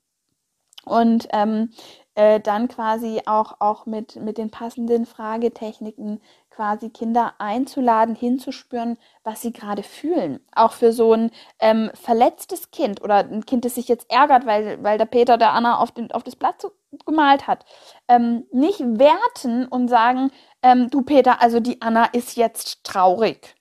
und 0.85 1.29
ähm, 1.33 1.71
äh, 2.15 2.41
dann 2.41 2.69
quasi 2.69 3.23
auch, 3.27 3.57
auch 3.61 3.87
mit, 3.87 4.17
mit 4.17 4.39
den 4.39 4.51
passenden 4.51 5.07
Fragetechniken 5.07 6.21
quasi 6.51 6.91
Kinder 6.91 7.35
einzuladen, 7.39 8.15
hinzuspüren, 8.15 8.97
was 9.25 9.43
sie 9.43 9.53
gerade 9.53 9.83
fühlen. 9.83 10.41
Auch 10.55 10.73
für 10.73 10.93
so 10.93 11.13
ein 11.13 11.31
ähm, 11.59 11.91
verletztes 11.95 12.71
Kind 12.71 13.03
oder 13.03 13.17
ein 13.17 13.45
Kind, 13.45 13.65
das 13.65 13.75
sich 13.75 13.89
jetzt 13.89 14.11
ärgert, 14.11 14.47
weil, 14.47 14.83
weil 14.83 14.99
der 14.99 15.07
Peter 15.07 15.37
der 15.37 15.53
Anna 15.53 15.79
auf, 15.79 15.91
den, 15.91 16.13
auf 16.13 16.23
das 16.23 16.37
Blatt 16.37 16.61
so 16.63 16.71
gemalt 17.05 17.47
hat. 17.49 17.65
Ähm, 18.09 18.47
nicht 18.53 18.81
werten 18.81 19.67
und 19.67 19.89
sagen, 19.89 20.31
ähm, 20.63 20.91
du 20.91 21.03
Peter, 21.03 21.43
also 21.43 21.59
die 21.61 21.83
Anna 21.83 22.05
ist 22.07 22.37
jetzt 22.37 22.85
traurig. 22.85 23.57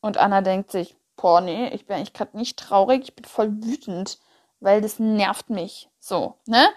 Und 0.00 0.16
Anna 0.16 0.40
denkt 0.40 0.70
sich, 0.70 0.96
boah, 1.16 1.40
nee, 1.40 1.68
ich 1.68 1.86
bin 1.86 1.96
eigentlich 1.96 2.14
gerade 2.14 2.36
nicht 2.36 2.58
traurig, 2.58 3.02
ich 3.04 3.14
bin 3.14 3.24
voll 3.24 3.50
wütend 3.62 4.18
weil 4.64 4.80
das 4.80 4.98
nervt 4.98 5.50
mich 5.50 5.88
so, 6.00 6.34
ne? 6.46 6.68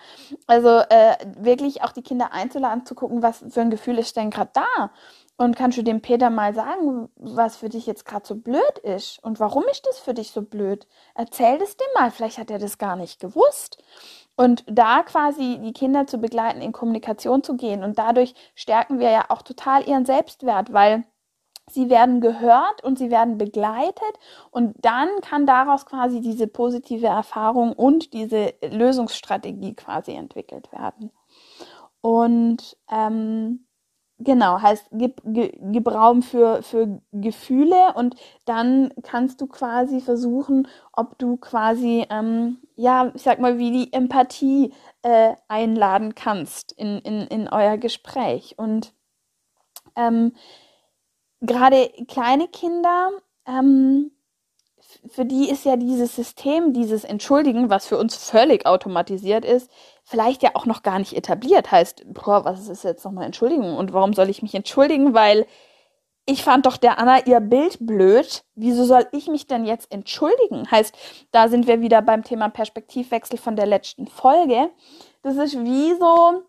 Also 0.45 0.69
äh, 0.89 1.15
wirklich 1.37 1.83
auch 1.83 1.91
die 1.91 2.03
Kinder 2.03 2.31
einzuladen, 2.33 2.85
zu 2.85 2.95
gucken, 2.95 3.23
was 3.23 3.43
für 3.49 3.61
ein 3.61 3.69
Gefühl 3.69 3.97
ist 3.97 4.15
denn 4.15 4.29
gerade 4.29 4.51
da. 4.53 4.91
Und 5.37 5.55
kannst 5.55 5.77
du 5.77 5.83
dem 5.83 6.01
Peter 6.01 6.29
mal 6.29 6.55
sagen, 6.55 7.09
was 7.15 7.57
für 7.57 7.69
dich 7.69 7.85
jetzt 7.85 8.05
gerade 8.05 8.25
so 8.27 8.35
blöd 8.35 8.79
ist 8.81 9.23
und 9.23 9.39
warum 9.39 9.63
ist 9.71 9.85
das 9.85 9.99
für 9.99 10.13
dich 10.15 10.31
so 10.31 10.41
blöd? 10.41 10.87
Erzähl 11.13 11.61
es 11.61 11.77
dem 11.77 11.87
mal, 11.95 12.09
vielleicht 12.09 12.39
hat 12.39 12.49
er 12.49 12.57
das 12.57 12.77
gar 12.79 12.95
nicht 12.95 13.19
gewusst. 13.19 13.77
Und 14.35 14.63
da 14.67 15.03
quasi 15.03 15.59
die 15.61 15.73
Kinder 15.73 16.07
zu 16.07 16.17
begleiten, 16.17 16.61
in 16.61 16.71
Kommunikation 16.71 17.43
zu 17.43 17.55
gehen. 17.55 17.83
Und 17.83 17.99
dadurch 17.99 18.33
stärken 18.55 18.99
wir 18.99 19.11
ja 19.11 19.25
auch 19.29 19.41
total 19.41 19.87
ihren 19.87 20.05
Selbstwert, 20.05 20.73
weil 20.73 21.05
sie 21.69 21.89
werden 21.89 22.21
gehört 22.21 22.83
und 22.83 22.97
sie 22.97 23.11
werden 23.11 23.37
begleitet. 23.37 24.19
Und 24.51 24.73
dann 24.83 25.09
kann 25.21 25.45
daraus 25.45 25.85
quasi 25.85 26.21
diese 26.21 26.47
positive 26.47 27.07
Erfahrung 27.07 27.73
und 27.73 28.13
diese 28.13 28.53
Lösungsstrategie 28.61 29.75
quasi 29.75 30.13
entwickelt 30.13 30.71
werden. 30.71 31.11
Und 32.01 32.77
ähm, 32.91 33.67
Genau, 34.19 34.59
heißt, 34.59 34.87
gib, 34.93 35.21
gib 35.23 35.87
Raum 35.87 36.23
für, 36.23 36.63
für 36.63 36.99
Gefühle 37.11 37.93
und 37.93 38.15
dann 38.45 38.91
kannst 39.03 39.41
du 39.41 39.47
quasi 39.47 40.01
versuchen, 40.01 40.67
ob 40.91 41.19
du 41.19 41.37
quasi, 41.37 42.03
ähm, 42.09 42.57
ja, 42.75 43.11
ich 43.13 43.21
sag 43.21 43.39
mal, 43.39 43.59
wie 43.59 43.71
die 43.71 43.93
Empathie 43.93 44.73
äh, 45.03 45.35
einladen 45.47 46.15
kannst 46.15 46.71
in, 46.71 46.97
in, 46.99 47.27
in 47.27 47.47
euer 47.47 47.77
Gespräch. 47.77 48.55
Und 48.57 48.95
ähm, 49.95 50.33
gerade 51.41 51.89
kleine 52.07 52.47
Kinder, 52.47 53.11
ähm, 53.45 54.11
für 55.09 55.25
die 55.25 55.49
ist 55.49 55.65
ja 55.65 55.75
dieses 55.75 56.15
System, 56.15 56.73
dieses 56.73 57.03
Entschuldigen, 57.03 57.69
was 57.69 57.87
für 57.87 57.97
uns 57.97 58.15
völlig 58.15 58.65
automatisiert 58.65 59.45
ist, 59.45 59.69
vielleicht 60.03 60.43
ja 60.43 60.51
auch 60.53 60.65
noch 60.65 60.81
gar 60.81 60.99
nicht 60.99 61.13
etabliert. 61.13 61.71
Heißt, 61.71 62.05
boah, 62.13 62.45
was 62.45 62.67
ist 62.67 62.83
jetzt 62.83 63.03
nochmal 63.03 63.25
Entschuldigung 63.25 63.75
und 63.75 63.93
warum 63.93 64.13
soll 64.13 64.29
ich 64.29 64.41
mich 64.41 64.55
entschuldigen? 64.55 65.13
Weil 65.13 65.45
ich 66.25 66.43
fand 66.43 66.65
doch 66.65 66.77
der 66.77 66.99
Anna 66.99 67.25
ihr 67.25 67.39
Bild 67.39 67.77
blöd. 67.79 68.43
Wieso 68.55 68.83
soll 68.83 69.07
ich 69.11 69.27
mich 69.27 69.47
denn 69.47 69.65
jetzt 69.65 69.91
entschuldigen? 69.91 70.69
Heißt, 70.69 70.93
da 71.31 71.47
sind 71.47 71.67
wir 71.67 71.81
wieder 71.81 72.01
beim 72.01 72.23
Thema 72.23 72.49
Perspektivwechsel 72.49 73.37
von 73.37 73.55
der 73.55 73.65
letzten 73.65 74.07
Folge. 74.07 74.69
Das 75.21 75.37
ist 75.37 75.57
wie 75.63 75.93
so, 75.95 76.43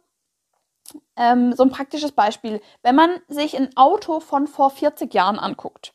ähm, 1.16 1.52
so 1.54 1.62
ein 1.62 1.70
praktisches 1.70 2.12
Beispiel. 2.12 2.60
Wenn 2.82 2.94
man 2.94 3.10
sich 3.28 3.56
ein 3.56 3.76
Auto 3.76 4.20
von 4.20 4.46
vor 4.46 4.70
40 4.70 5.12
Jahren 5.12 5.38
anguckt, 5.38 5.92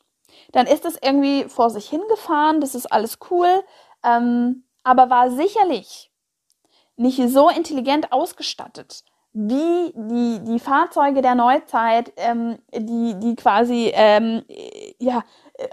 dann 0.51 0.67
ist 0.67 0.86
es 0.86 0.97
irgendwie 1.01 1.45
vor 1.45 1.69
sich 1.69 1.89
hingefahren, 1.89 2.62
das 2.62 2.75
ist 2.75 2.91
alles 2.91 3.19
cool, 3.29 3.63
ähm, 4.03 4.63
aber 4.84 5.10
war 5.10 5.32
sicherlich 5.32 6.12
nicht 6.95 7.21
so 7.29 7.49
intelligent 7.49 8.12
ausgestattet 8.12 9.03
wie 9.34 9.91
die, 9.95 10.43
die 10.43 10.60
Fahrzeuge 10.60 11.23
der 11.23 11.34
Neuzeit, 11.34 12.13
ähm, 12.17 12.60
die, 12.71 13.15
die 13.19 13.36
quasi 13.36 13.91
ähm, 13.93 14.43
ja, 14.99 15.23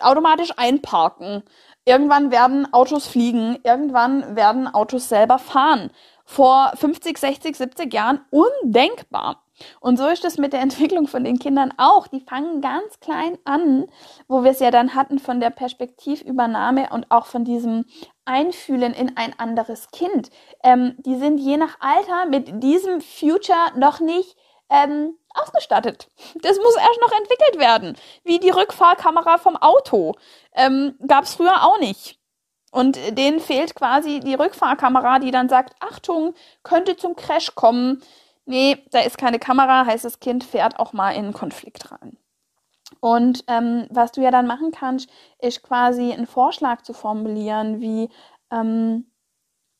automatisch 0.00 0.52
einparken. 0.56 1.42
Irgendwann 1.84 2.30
werden 2.30 2.72
Autos 2.72 3.06
fliegen, 3.06 3.58
irgendwann 3.62 4.34
werden 4.34 4.66
Autos 4.66 5.08
selber 5.10 5.38
fahren. 5.38 5.90
Vor 6.32 6.70
50, 6.76 7.18
60, 7.18 7.56
70 7.56 7.92
Jahren 7.92 8.20
undenkbar. 8.30 9.42
Und 9.80 9.96
so 9.96 10.06
ist 10.06 10.24
es 10.24 10.38
mit 10.38 10.52
der 10.52 10.60
Entwicklung 10.60 11.08
von 11.08 11.24
den 11.24 11.40
Kindern 11.40 11.74
auch. 11.76 12.06
Die 12.06 12.20
fangen 12.20 12.60
ganz 12.60 13.00
klein 13.00 13.36
an, 13.44 13.88
wo 14.28 14.44
wir 14.44 14.52
es 14.52 14.60
ja 14.60 14.70
dann 14.70 14.94
hatten 14.94 15.18
von 15.18 15.40
der 15.40 15.50
Perspektivübernahme 15.50 16.90
und 16.92 17.10
auch 17.10 17.26
von 17.26 17.44
diesem 17.44 17.84
Einfühlen 18.26 18.94
in 18.94 19.16
ein 19.16 19.36
anderes 19.40 19.90
Kind. 19.90 20.30
Ähm, 20.62 20.94
die 20.98 21.16
sind 21.16 21.38
je 21.38 21.56
nach 21.56 21.78
Alter 21.80 22.26
mit 22.26 22.62
diesem 22.62 23.00
Future 23.00 23.72
noch 23.76 23.98
nicht 23.98 24.36
ähm, 24.70 25.18
ausgestattet. 25.34 26.12
Das 26.42 26.58
muss 26.58 26.76
erst 26.76 27.00
noch 27.00 27.12
entwickelt 27.18 27.58
werden. 27.58 27.96
Wie 28.22 28.38
die 28.38 28.50
Rückfahrkamera 28.50 29.38
vom 29.38 29.56
Auto. 29.56 30.14
Ähm, 30.54 30.94
Gab 31.08 31.24
es 31.24 31.34
früher 31.34 31.64
auch 31.64 31.80
nicht. 31.80 32.19
Und 32.70 32.98
denen 33.18 33.40
fehlt 33.40 33.74
quasi 33.74 34.20
die 34.20 34.34
Rückfahrkamera, 34.34 35.18
die 35.18 35.32
dann 35.32 35.48
sagt, 35.48 35.74
Achtung, 35.80 36.34
könnte 36.62 36.96
zum 36.96 37.16
Crash 37.16 37.54
kommen 37.54 38.00
nee, 38.50 38.84
da 38.90 39.00
ist 39.00 39.16
keine 39.16 39.38
Kamera, 39.38 39.86
heißt 39.86 40.04
das 40.04 40.20
Kind 40.20 40.44
fährt 40.44 40.78
auch 40.78 40.92
mal 40.92 41.12
in 41.12 41.24
einen 41.24 41.32
Konflikt 41.32 41.90
rein. 41.90 42.18
Und 43.00 43.44
ähm, 43.46 43.86
was 43.90 44.12
du 44.12 44.20
ja 44.20 44.30
dann 44.30 44.46
machen 44.46 44.72
kannst, 44.72 45.08
ist 45.38 45.62
quasi 45.62 46.12
einen 46.12 46.26
Vorschlag 46.26 46.82
zu 46.82 46.92
formulieren, 46.92 47.80
wie 47.80 48.10
ähm, 48.50 49.06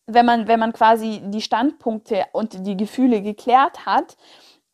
wenn 0.07 0.24
man, 0.24 0.48
wenn 0.48 0.61
man 0.61 0.72
quasi 0.72 1.20
die 1.26 1.42
Standpunkte 1.42 2.24
und 2.33 2.66
die 2.66 2.76
Gefühle 2.76 3.20
geklärt 3.20 3.85
hat 3.85 4.16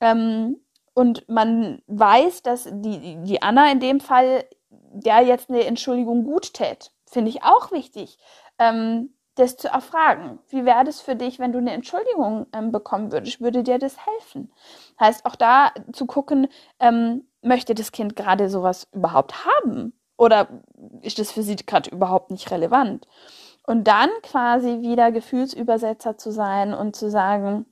ähm, 0.00 0.60
und 0.94 1.28
man 1.28 1.82
weiß, 1.86 2.42
dass 2.42 2.68
die, 2.70 3.16
die 3.24 3.42
Anna 3.42 3.70
in 3.72 3.80
dem 3.80 4.00
Fall 4.00 4.44
der 4.70 5.20
jetzt 5.22 5.50
eine 5.50 5.64
Entschuldigung 5.64 6.24
gut 6.24 6.54
tät, 6.54 6.90
finde 7.16 7.30
ich 7.30 7.44
auch 7.44 7.72
wichtig. 7.72 8.18
Ähm, 8.58 9.08
das 9.36 9.56
zu 9.56 9.68
erfragen. 9.68 10.38
Wie 10.48 10.66
wäre 10.66 10.84
das 10.84 11.00
für 11.00 11.16
dich, 11.16 11.38
wenn 11.38 11.52
du 11.52 11.58
eine 11.58 11.72
Entschuldigung 11.72 12.46
ähm, 12.52 12.72
bekommen 12.72 13.10
würdest? 13.10 13.40
Würde 13.40 13.62
dir 13.62 13.78
das 13.78 13.96
helfen? 14.04 14.52
Heißt 15.00 15.24
auch 15.24 15.34
da 15.34 15.72
zu 15.92 16.04
gucken, 16.04 16.48
ähm, 16.78 17.26
möchte 17.40 17.74
das 17.74 17.90
Kind 17.90 18.16
gerade 18.16 18.50
sowas 18.50 18.86
überhaupt 18.92 19.46
haben? 19.46 19.94
Oder 20.18 20.48
ist 21.00 21.18
das 21.18 21.32
für 21.32 21.42
sie 21.42 21.56
gerade 21.56 21.88
überhaupt 21.88 22.30
nicht 22.30 22.50
relevant? 22.50 23.08
Und 23.66 23.84
dann 23.84 24.10
quasi 24.22 24.82
wieder 24.82 25.10
Gefühlsübersetzer 25.10 26.18
zu 26.18 26.32
sein 26.32 26.74
und 26.74 26.96
zu 26.96 27.10
sagen 27.10 27.64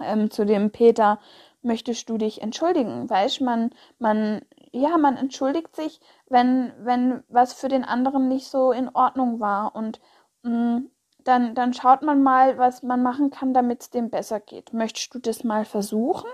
ähm, 0.00 0.30
zu 0.30 0.46
dem 0.46 0.70
Peter, 0.70 1.18
möchtest 1.62 2.08
du 2.08 2.16
dich 2.16 2.42
entschuldigen? 2.42 3.10
Weißt 3.10 3.40
man, 3.40 3.70
man, 3.98 4.42
ja, 4.70 4.96
man 4.98 5.16
entschuldigt 5.16 5.74
sich, 5.74 6.00
wenn, 6.28 6.72
wenn 6.80 7.22
was 7.28 7.52
für 7.52 7.68
den 7.68 7.84
anderen 7.84 8.28
nicht 8.28 8.48
so 8.48 8.72
in 8.72 8.88
Ordnung 8.88 9.40
war 9.40 9.74
und 9.74 10.00
Mm, 10.42 10.88
dann, 11.24 11.54
dann 11.54 11.74
schaut 11.74 12.02
man 12.02 12.22
mal, 12.22 12.58
was 12.58 12.82
man 12.82 13.02
machen 13.02 13.30
kann, 13.30 13.52
damit 13.52 13.82
es 13.82 13.90
dem 13.90 14.10
besser 14.10 14.40
geht. 14.40 14.72
Möchtest 14.72 15.14
du 15.14 15.18
das 15.18 15.44
mal 15.44 15.64
versuchen? 15.64 16.30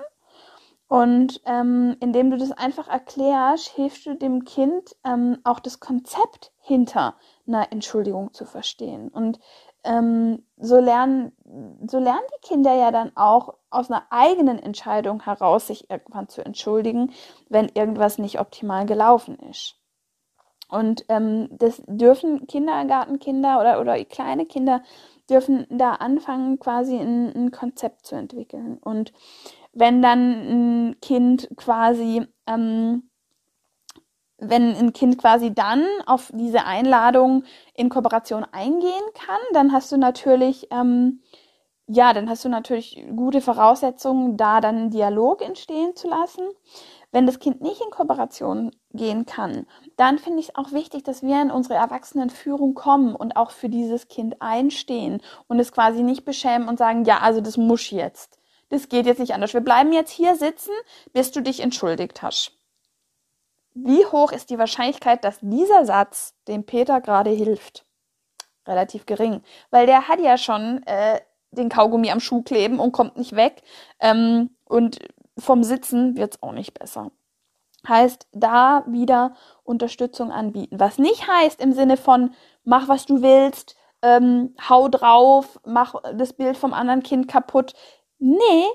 Und 0.86 1.40
ähm, 1.46 1.96
indem 2.00 2.30
du 2.30 2.36
das 2.36 2.52
einfach 2.52 2.88
erklärst, 2.88 3.68
hilfst 3.68 4.06
du 4.06 4.14
dem 4.14 4.44
Kind 4.44 4.94
ähm, 5.04 5.38
auch 5.42 5.58
das 5.58 5.80
Konzept 5.80 6.52
hinter 6.60 7.16
einer 7.46 7.72
Entschuldigung 7.72 8.32
zu 8.34 8.44
verstehen. 8.44 9.08
Und 9.08 9.40
ähm, 9.82 10.44
so, 10.56 10.78
lernen, 10.78 11.32
so 11.88 11.98
lernen 11.98 12.26
die 12.36 12.46
Kinder 12.46 12.74
ja 12.74 12.90
dann 12.92 13.16
auch 13.16 13.54
aus 13.70 13.90
einer 13.90 14.06
eigenen 14.10 14.58
Entscheidung 14.58 15.22
heraus, 15.24 15.66
sich 15.66 15.90
irgendwann 15.90 16.28
zu 16.28 16.44
entschuldigen, 16.44 17.12
wenn 17.48 17.70
irgendwas 17.70 18.18
nicht 18.18 18.38
optimal 18.38 18.86
gelaufen 18.86 19.38
ist. 19.50 19.76
Und 20.74 21.04
ähm, 21.08 21.50
das 21.52 21.80
dürfen 21.86 22.48
Kindergartenkinder 22.48 23.60
oder, 23.60 23.80
oder 23.80 24.04
kleine 24.06 24.44
Kinder 24.44 24.82
dürfen 25.30 25.68
da 25.70 25.92
anfangen, 25.92 26.58
quasi 26.58 26.96
ein, 26.96 27.32
ein 27.32 27.50
Konzept 27.52 28.04
zu 28.04 28.16
entwickeln. 28.16 28.78
Und 28.82 29.12
wenn 29.72 30.02
dann 30.02 30.88
ein 30.90 31.00
Kind 31.00 31.48
quasi, 31.56 32.26
ähm, 32.48 33.08
wenn 34.38 34.74
ein 34.74 34.92
Kind 34.92 35.16
quasi 35.16 35.54
dann 35.54 35.84
auf 36.06 36.32
diese 36.34 36.64
Einladung 36.64 37.44
in 37.74 37.88
Kooperation 37.88 38.44
eingehen 38.50 39.04
kann, 39.14 39.40
dann 39.52 39.70
hast 39.70 39.92
du 39.92 39.96
natürlich, 39.96 40.66
ähm, 40.72 41.20
ja, 41.86 42.12
dann 42.12 42.28
hast 42.28 42.44
du 42.44 42.48
natürlich 42.48 43.00
gute 43.14 43.40
Voraussetzungen, 43.40 44.36
da 44.36 44.60
dann 44.60 44.76
einen 44.76 44.90
Dialog 44.90 45.40
entstehen 45.40 45.94
zu 45.94 46.08
lassen. 46.08 46.42
Wenn 47.12 47.26
das 47.26 47.38
Kind 47.38 47.60
nicht 47.60 47.80
in 47.80 47.92
Kooperation 47.92 48.72
gehen 48.94 49.26
kann, 49.26 49.66
dann 49.96 50.18
finde 50.18 50.40
ich 50.40 50.48
es 50.48 50.56
auch 50.56 50.72
wichtig, 50.72 51.04
dass 51.04 51.22
wir 51.22 51.40
in 51.42 51.50
unsere 51.50 51.74
Erwachsenenführung 51.74 52.74
kommen 52.74 53.14
und 53.14 53.36
auch 53.36 53.50
für 53.50 53.68
dieses 53.68 54.08
Kind 54.08 54.40
einstehen 54.40 55.20
und 55.48 55.58
es 55.58 55.72
quasi 55.72 56.02
nicht 56.02 56.24
beschämen 56.24 56.68
und 56.68 56.78
sagen, 56.78 57.04
ja, 57.04 57.18
also 57.18 57.40
das 57.40 57.56
muss 57.56 57.90
jetzt. 57.90 58.38
Das 58.70 58.88
geht 58.88 59.06
jetzt 59.06 59.18
nicht 59.18 59.34
anders. 59.34 59.54
Wir 59.54 59.60
bleiben 59.60 59.92
jetzt 59.92 60.10
hier 60.10 60.36
sitzen, 60.36 60.72
bis 61.12 61.30
du 61.30 61.42
dich 61.42 61.60
entschuldigt 61.60 62.22
hast. 62.22 62.52
Wie 63.74 64.06
hoch 64.06 64.32
ist 64.32 64.50
die 64.50 64.58
Wahrscheinlichkeit, 64.58 65.24
dass 65.24 65.38
dieser 65.40 65.84
Satz 65.84 66.34
dem 66.46 66.64
Peter 66.64 67.00
gerade 67.00 67.30
hilft? 67.30 67.84
Relativ 68.66 69.04
gering, 69.04 69.42
weil 69.70 69.86
der 69.86 70.08
hat 70.08 70.20
ja 70.20 70.38
schon 70.38 70.82
äh, 70.86 71.20
den 71.50 71.68
Kaugummi 71.68 72.10
am 72.10 72.20
Schuh 72.20 72.42
kleben 72.42 72.78
und 72.78 72.92
kommt 72.92 73.16
nicht 73.16 73.36
weg. 73.36 73.62
Ähm, 74.00 74.50
und 74.64 75.00
vom 75.36 75.64
Sitzen 75.64 76.16
wird 76.16 76.34
es 76.34 76.42
auch 76.42 76.52
nicht 76.52 76.78
besser. 76.78 77.10
Heißt, 77.88 78.26
da 78.32 78.84
wieder 78.86 79.34
Unterstützung 79.62 80.30
anbieten. 80.32 80.80
Was 80.80 80.98
nicht 80.98 81.28
heißt 81.28 81.60
im 81.60 81.72
Sinne 81.72 81.96
von, 81.96 82.32
mach 82.64 82.88
was 82.88 83.06
du 83.06 83.22
willst, 83.22 83.76
ähm, 84.02 84.54
hau 84.68 84.88
drauf, 84.88 85.58
mach 85.64 85.94
das 86.14 86.32
Bild 86.34 86.56
vom 86.56 86.74
anderen 86.74 87.02
Kind 87.02 87.28
kaputt. 87.28 87.74
Nee, 88.18 88.66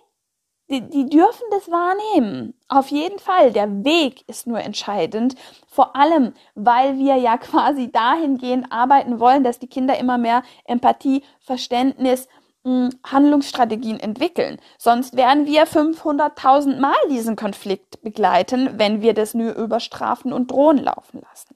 die, 0.69 0.87
die 0.87 1.09
dürfen 1.09 1.45
das 1.49 1.71
wahrnehmen. 1.71 2.53
Auf 2.67 2.89
jeden 2.89 3.17
Fall. 3.17 3.51
Der 3.51 3.83
Weg 3.83 4.23
ist 4.27 4.45
nur 4.45 4.59
entscheidend. 4.59 5.35
Vor 5.67 5.95
allem, 5.95 6.33
weil 6.53 6.97
wir 6.99 7.15
ja 7.15 7.37
quasi 7.39 7.91
dahingehend 7.91 8.71
arbeiten 8.71 9.19
wollen, 9.19 9.43
dass 9.43 9.59
die 9.59 9.67
Kinder 9.67 9.97
immer 9.97 10.17
mehr 10.17 10.43
Empathie, 10.65 11.23
Verständnis 11.39 12.27
Handlungsstrategien 12.65 13.99
entwickeln. 13.99 14.57
Sonst 14.77 15.15
werden 15.15 15.45
wir 15.45 15.65
500.000 15.65 16.79
Mal 16.79 16.95
diesen 17.09 17.35
Konflikt 17.35 18.01
begleiten, 18.01 18.77
wenn 18.77 19.01
wir 19.01 19.13
das 19.13 19.33
nur 19.33 19.55
über 19.55 19.79
Strafen 19.79 20.33
und 20.33 20.51
Drohen 20.51 20.77
laufen 20.77 21.21
lassen. 21.21 21.55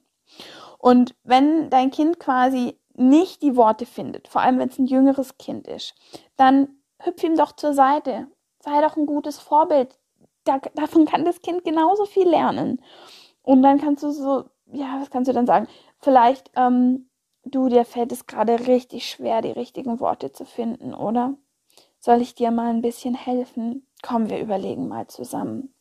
Und 0.78 1.14
wenn 1.22 1.70
dein 1.70 1.90
Kind 1.90 2.18
quasi 2.18 2.78
nicht 2.94 3.42
die 3.42 3.56
Worte 3.56 3.86
findet, 3.86 4.28
vor 4.28 4.42
allem 4.42 4.58
wenn 4.58 4.68
es 4.68 4.78
ein 4.78 4.86
jüngeres 4.86 5.36
Kind 5.36 5.66
ist, 5.66 5.94
dann 6.36 6.68
hüpf 7.00 7.22
ihm 7.22 7.36
doch 7.36 7.52
zur 7.52 7.74
Seite. 7.74 8.28
Sei 8.60 8.80
doch 8.80 8.96
ein 8.96 9.06
gutes 9.06 9.38
Vorbild. 9.38 9.98
Da, 10.44 10.58
davon 10.74 11.04
kann 11.06 11.24
das 11.24 11.40
Kind 11.40 11.64
genauso 11.64 12.06
viel 12.06 12.28
lernen. 12.28 12.82
Und 13.42 13.62
dann 13.62 13.80
kannst 13.80 14.02
du 14.02 14.10
so, 14.10 14.44
ja, 14.72 14.98
was 15.00 15.10
kannst 15.10 15.28
du 15.28 15.34
dann 15.34 15.46
sagen? 15.46 15.68
Vielleicht, 16.00 16.50
ähm, 16.56 17.08
du, 17.44 17.68
dir 17.68 17.84
fällt 17.84 18.12
es 18.12 18.26
gerade 18.26 18.66
richtig 18.66 19.08
schwer, 19.08 19.42
die 19.42 19.50
richtigen 19.50 20.00
Worte 20.00 20.32
zu 20.32 20.44
finden, 20.44 20.94
oder? 20.94 21.34
Soll 22.00 22.20
ich 22.20 22.34
dir 22.34 22.50
mal 22.50 22.70
ein 22.70 22.82
bisschen 22.82 23.14
helfen? 23.14 23.86
Komm, 24.02 24.28
wir 24.28 24.38
überlegen 24.40 24.88
mal 24.88 25.06
zusammen. 25.06 25.74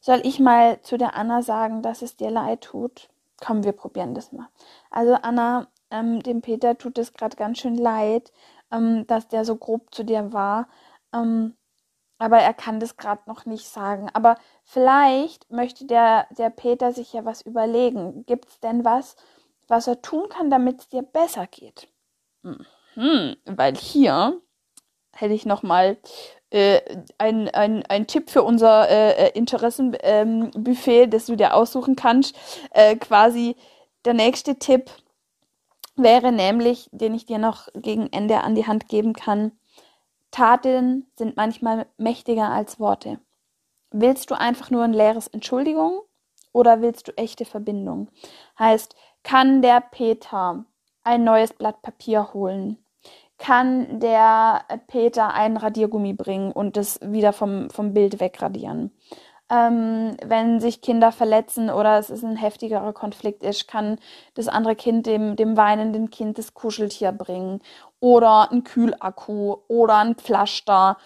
Soll 0.00 0.20
ich 0.24 0.40
mal 0.40 0.80
zu 0.82 0.96
der 0.96 1.16
Anna 1.16 1.42
sagen, 1.42 1.82
dass 1.82 2.00
es 2.00 2.16
dir 2.16 2.30
leid 2.30 2.62
tut? 2.62 3.08
Komm, 3.44 3.64
wir 3.64 3.72
probieren 3.72 4.14
das 4.14 4.32
mal. 4.32 4.48
Also 4.90 5.14
Anna, 5.14 5.68
ähm, 5.90 6.22
dem 6.22 6.42
Peter 6.42 6.78
tut 6.78 6.96
es 6.98 7.12
gerade 7.12 7.36
ganz 7.36 7.58
schön 7.58 7.76
leid, 7.76 8.32
ähm, 8.70 9.06
dass 9.06 9.28
der 9.28 9.44
so 9.44 9.56
grob 9.56 9.94
zu 9.94 10.04
dir 10.04 10.32
war. 10.32 10.68
Ähm, 11.12 11.54
aber 12.18 12.38
er 12.38 12.54
kann 12.54 12.80
das 12.80 12.96
gerade 12.96 13.22
noch 13.26 13.44
nicht 13.46 13.68
sagen. 13.68 14.08
Aber 14.14 14.36
vielleicht 14.64 15.50
möchte 15.50 15.84
der, 15.84 16.26
der 16.30 16.50
Peter 16.50 16.92
sich 16.92 17.12
ja 17.12 17.24
was 17.24 17.42
überlegen. 17.42 18.24
Gibt 18.26 18.48
es 18.48 18.60
denn 18.60 18.84
was, 18.84 19.16
was 19.68 19.86
er 19.86 20.02
tun 20.02 20.28
kann, 20.28 20.50
damit 20.50 20.80
es 20.80 20.88
dir 20.88 21.02
besser 21.02 21.46
geht? 21.46 21.88
Mhm, 22.42 23.36
weil 23.44 23.76
hier 23.76 24.40
hätte 25.12 25.34
ich 25.34 25.46
noch 25.46 25.62
mal 25.62 25.96
äh, 26.50 26.80
ein, 27.18 27.48
ein 27.48 28.06
Tipp 28.06 28.30
für 28.30 28.42
unser 28.42 28.88
äh, 28.88 29.26
äh 29.26 29.30
Interessenbuffet, 29.34 31.02
ähm, 31.02 31.10
das 31.10 31.26
du 31.26 31.36
dir 31.36 31.54
aussuchen 31.54 31.96
kannst. 31.96 32.36
Äh, 32.70 32.96
quasi 32.96 33.56
der 34.04 34.14
nächste 34.14 34.58
Tipp 34.58 34.90
wäre 35.96 36.32
nämlich, 36.32 36.88
den 36.92 37.14
ich 37.14 37.26
dir 37.26 37.38
noch 37.38 37.68
gegen 37.74 38.12
Ende 38.12 38.42
an 38.42 38.54
die 38.54 38.66
Hand 38.66 38.88
geben 38.88 39.14
kann. 39.14 39.52
Taten 40.30 41.10
sind 41.16 41.36
manchmal 41.36 41.86
mächtiger 41.96 42.50
als 42.50 42.78
Worte. 42.78 43.18
Willst 43.90 44.30
du 44.30 44.38
einfach 44.38 44.70
nur 44.70 44.84
ein 44.84 44.92
leeres 44.92 45.26
Entschuldigung 45.28 46.02
oder 46.52 46.82
willst 46.82 47.08
du 47.08 47.16
echte 47.16 47.44
Verbindung? 47.44 48.10
Heißt, 48.58 48.94
kann 49.26 49.60
der 49.60 49.80
Peter 49.80 50.64
ein 51.02 51.24
neues 51.24 51.52
Blatt 51.52 51.82
Papier 51.82 52.32
holen? 52.32 52.78
Kann 53.38 53.98
der 53.98 54.62
Peter 54.86 55.34
einen 55.34 55.56
Radiergummi 55.56 56.12
bringen 56.12 56.52
und 56.52 56.76
das 56.76 57.00
wieder 57.02 57.32
vom, 57.32 57.68
vom 57.70 57.92
Bild 57.92 58.20
wegradieren? 58.20 58.92
Ähm, 59.50 60.16
wenn 60.24 60.60
sich 60.60 60.80
Kinder 60.80 61.10
verletzen 61.10 61.70
oder 61.70 61.98
es 61.98 62.08
ist 62.08 62.22
ein 62.22 62.36
heftigerer 62.36 62.92
Konflikt 62.92 63.42
ist, 63.42 63.66
kann 63.66 63.98
das 64.34 64.46
andere 64.46 64.76
Kind 64.76 65.06
dem, 65.06 65.34
dem 65.34 65.56
weinenden 65.56 66.10
Kind 66.10 66.38
das 66.38 66.54
Kuscheltier 66.54 67.10
bringen 67.10 67.60
oder 67.98 68.52
ein 68.52 68.62
Kühlakku 68.62 69.56
oder 69.66 69.96
ein 69.96 70.14
Pflaster 70.14 70.98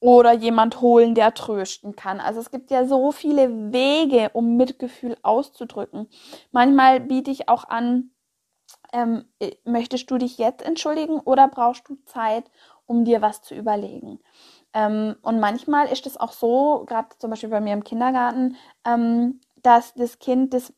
oder 0.00 0.32
jemand 0.32 0.80
holen, 0.80 1.14
der 1.14 1.34
trösten 1.34 1.96
kann. 1.96 2.20
Also 2.20 2.40
es 2.40 2.50
gibt 2.50 2.70
ja 2.70 2.84
so 2.86 3.12
viele 3.12 3.72
Wege, 3.72 4.30
um 4.34 4.56
Mitgefühl 4.56 5.16
auszudrücken. 5.22 6.08
Manchmal 6.52 7.00
biete 7.00 7.30
ich 7.30 7.48
auch 7.48 7.64
an, 7.64 8.10
ähm, 8.92 9.24
äh, 9.40 9.52
möchtest 9.64 10.10
du 10.10 10.18
dich 10.18 10.38
jetzt 10.38 10.64
entschuldigen 10.64 11.18
oder 11.20 11.48
brauchst 11.48 11.88
du 11.88 11.96
Zeit, 12.04 12.44
um 12.86 13.04
dir 13.04 13.22
was 13.22 13.42
zu 13.42 13.54
überlegen? 13.54 14.20
Ähm, 14.74 15.16
und 15.22 15.40
manchmal 15.40 15.88
ist 15.88 16.06
es 16.06 16.16
auch 16.16 16.32
so, 16.32 16.84
gerade 16.86 17.08
zum 17.18 17.30
Beispiel 17.30 17.48
bei 17.48 17.60
mir 17.60 17.72
im 17.72 17.84
Kindergarten, 17.84 18.56
ähm, 18.84 19.40
dass 19.62 19.94
das 19.94 20.18
Kind 20.18 20.54
das, 20.54 20.72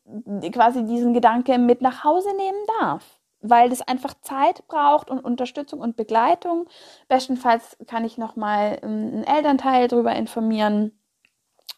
quasi 0.51 0.85
diesen 0.85 1.13
Gedanke 1.13 1.57
mit 1.59 1.81
nach 1.81 2.03
Hause 2.03 2.29
nehmen 2.35 2.57
darf, 2.79 3.18
weil 3.41 3.69
das 3.69 3.81
einfach 3.81 4.13
Zeit 4.21 4.67
braucht 4.67 5.09
und 5.09 5.19
Unterstützung 5.19 5.79
und 5.79 5.95
Begleitung. 5.95 6.67
Bestenfalls 7.07 7.77
kann 7.87 8.05
ich 8.05 8.17
nochmal 8.17 8.79
ähm, 8.83 9.11
einen 9.13 9.23
Elternteil 9.23 9.87
darüber 9.87 10.13
informieren 10.15 10.99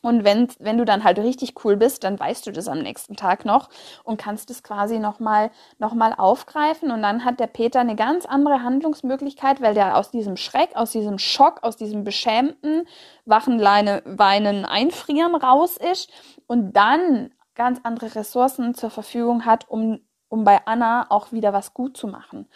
und 0.01 0.23
wenn, 0.23 0.47
wenn 0.59 0.77
du 0.77 0.85
dann 0.85 1.03
halt 1.03 1.19
richtig 1.19 1.63
cool 1.63 1.77
bist, 1.77 2.03
dann 2.03 2.19
weißt 2.19 2.47
du 2.47 2.51
das 2.51 2.67
am 2.67 2.79
nächsten 2.79 3.15
Tag 3.15 3.45
noch 3.45 3.69
und 4.03 4.19
kannst 4.19 4.49
es 4.49 4.63
quasi 4.63 4.97
nochmal 4.97 5.51
noch 5.77 5.93
mal 5.93 6.13
aufgreifen. 6.13 6.91
Und 6.91 7.03
dann 7.03 7.23
hat 7.23 7.39
der 7.39 7.47
Peter 7.47 7.79
eine 7.79 7.95
ganz 7.95 8.25
andere 8.25 8.63
Handlungsmöglichkeit, 8.63 9.61
weil 9.61 9.75
der 9.75 9.97
aus 9.97 10.09
diesem 10.09 10.37
Schreck, 10.37 10.75
aus 10.75 10.91
diesem 10.91 11.19
Schock, 11.19 11.59
aus 11.61 11.77
diesem 11.77 12.03
beschämten 12.03 12.87
Wachenleine, 13.25 14.01
Weinen, 14.05 14.65
Einfrieren 14.65 15.35
raus 15.35 15.77
ist 15.77 16.09
und 16.47 16.73
dann 16.73 17.31
ganz 17.53 17.79
andere 17.83 18.15
Ressourcen 18.15 18.73
zur 18.73 18.89
Verfügung 18.89 19.45
hat, 19.45 19.69
um, 19.69 19.99
um 20.31 20.45
bei 20.45 20.65
Anna 20.65 21.05
auch 21.09 21.31
wieder 21.31 21.51
was 21.53 21.73
gut 21.73 21.97
zu 21.97 22.07
machen. 22.07 22.47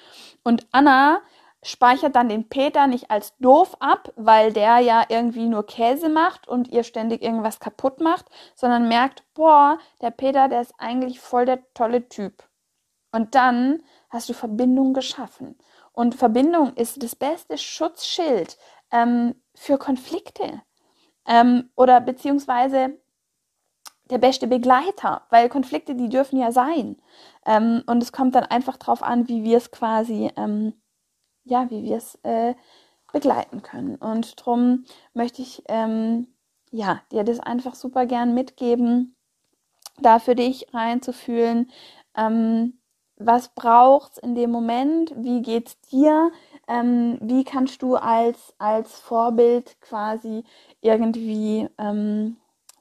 Und 0.44 0.66
Anna 0.72 1.22
speichert 1.62 2.16
dann 2.16 2.30
den 2.30 2.48
Peter 2.48 2.88
nicht 2.88 3.12
als 3.12 3.36
doof 3.38 3.76
ab, 3.80 4.14
weil 4.16 4.54
der 4.54 4.80
ja 4.80 5.04
irgendwie 5.10 5.48
nur 5.48 5.66
Käse 5.66 6.10
macht 6.10 6.48
und 6.48 6.70
ihr 6.70 6.84
ständig 6.84 7.22
irgendwas 7.22 7.60
kaputt 7.60 8.00
macht, 8.00 8.28
sondern 8.56 8.88
merkt, 8.88 9.24
boah, 9.34 9.78
der 10.02 10.12
Peter, 10.12 10.48
der 10.48 10.62
ist 10.62 10.74
eigentlich 10.78 11.20
voll 11.20 11.46
der 11.46 11.62
tolle 11.74 12.08
Typ. 12.08 12.44
Und 13.12 13.36
dann 13.36 13.84
hast 14.10 14.30
du 14.30 14.34
Verbindung 14.34 14.94
geschaffen. 14.94 15.58
Und 15.92 16.16
Verbindung 16.16 16.74
ist 16.76 17.02
das 17.02 17.16
beste 17.16 17.58
Schutzschild 17.58 18.58
ähm, 18.92 19.36
für 19.54 19.78
Konflikte. 19.78 20.62
Ähm, 21.28 21.72
oder 21.76 22.00
beziehungsweise 22.00 22.98
der 24.10 24.18
beste 24.20 24.48
Begleiter, 24.48 25.24
weil 25.30 25.50
Konflikte, 25.50 25.96
die 25.96 26.10
dürfen 26.10 26.40
ja 26.40 26.52
sein. 26.52 26.98
Ähm, 27.46 27.84
und 27.88 28.04
es 28.04 28.12
kommt 28.12 28.36
dann 28.36 28.46
einfach 28.46 28.78
darauf 28.78 29.04
an, 29.04 29.28
wie 29.28 29.44
wir 29.44 29.58
es 29.58 29.72
quasi 29.72 30.32
ähm, 30.38 30.74
ja, 31.46 31.70
wie 31.70 31.84
wir 31.84 31.98
es 31.98 32.16
äh, 32.24 32.56
begleiten 33.14 33.62
können. 33.62 33.96
Und 33.96 34.40
darum 34.40 34.86
möchte 35.14 35.42
ich 35.42 35.64
ähm, 35.70 36.28
ja, 36.72 37.02
dir 37.12 37.24
das 37.24 37.40
einfach 37.40 37.76
super 37.76 38.06
gern 38.06 38.34
mitgeben, 38.34 39.16
da 40.00 40.20
für 40.20 40.36
dich 40.36 40.68
reinzufühlen, 40.74 41.72
ähm, 42.18 42.80
was 43.18 43.54
braucht's 43.56 44.18
in 44.18 44.36
dem 44.36 44.52
Moment, 44.52 45.14
wie 45.16 45.42
geht's 45.42 45.80
dir, 45.90 46.32
ähm, 46.68 47.18
wie 47.22 47.46
kannst 47.46 47.82
du 47.82 47.96
als, 47.96 48.54
als 48.58 49.00
Vorbild 49.00 49.80
quasi 49.80 50.44
irgendwie 50.82 51.70
ähm, 51.78 52.36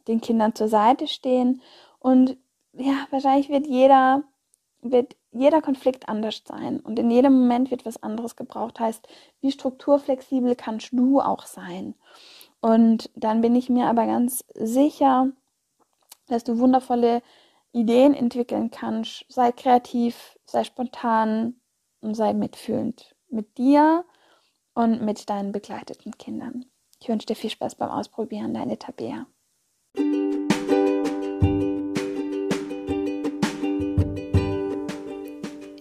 den 0.08 0.20
Kindern 0.20 0.54
zur 0.54 0.68
Seite 0.68 1.06
stehen. 1.06 1.62
Und 1.98 2.36
ja, 2.72 3.06
wahrscheinlich 3.10 3.48
wird 3.48 3.66
jeder, 3.66 4.22
wird 4.82 5.16
jeder 5.32 5.60
Konflikt 5.62 6.08
anders 6.08 6.42
sein 6.46 6.80
und 6.80 6.98
in 6.98 7.10
jedem 7.10 7.32
Moment 7.40 7.70
wird 7.70 7.86
was 7.86 8.02
anderes 8.02 8.36
gebraucht. 8.36 8.78
Heißt, 8.80 9.06
wie 9.40 9.50
strukturflexibel 9.50 10.54
kannst 10.54 10.92
du 10.92 11.20
auch 11.20 11.46
sein? 11.46 11.94
Und 12.60 13.10
dann 13.14 13.40
bin 13.40 13.54
ich 13.56 13.68
mir 13.68 13.86
aber 13.86 14.06
ganz 14.06 14.44
sicher, 14.54 15.28
dass 16.28 16.44
du 16.44 16.58
wundervolle 16.58 17.22
Ideen 17.72 18.14
entwickeln 18.14 18.70
kannst. 18.70 19.26
Sei 19.28 19.52
kreativ, 19.52 20.38
sei 20.46 20.64
spontan 20.64 21.56
und 22.00 22.14
sei 22.14 22.32
mitfühlend 22.32 23.14
mit 23.28 23.58
dir 23.58 24.04
und 24.74 25.02
mit 25.02 25.28
deinen 25.28 25.52
begleiteten 25.52 26.16
Kindern. 26.16 26.66
Ich 27.00 27.08
wünsche 27.08 27.26
dir 27.26 27.36
viel 27.36 27.50
Spaß 27.50 27.74
beim 27.74 27.90
Ausprobieren, 27.90 28.54
deine 28.54 28.78
Tabea. 28.78 29.26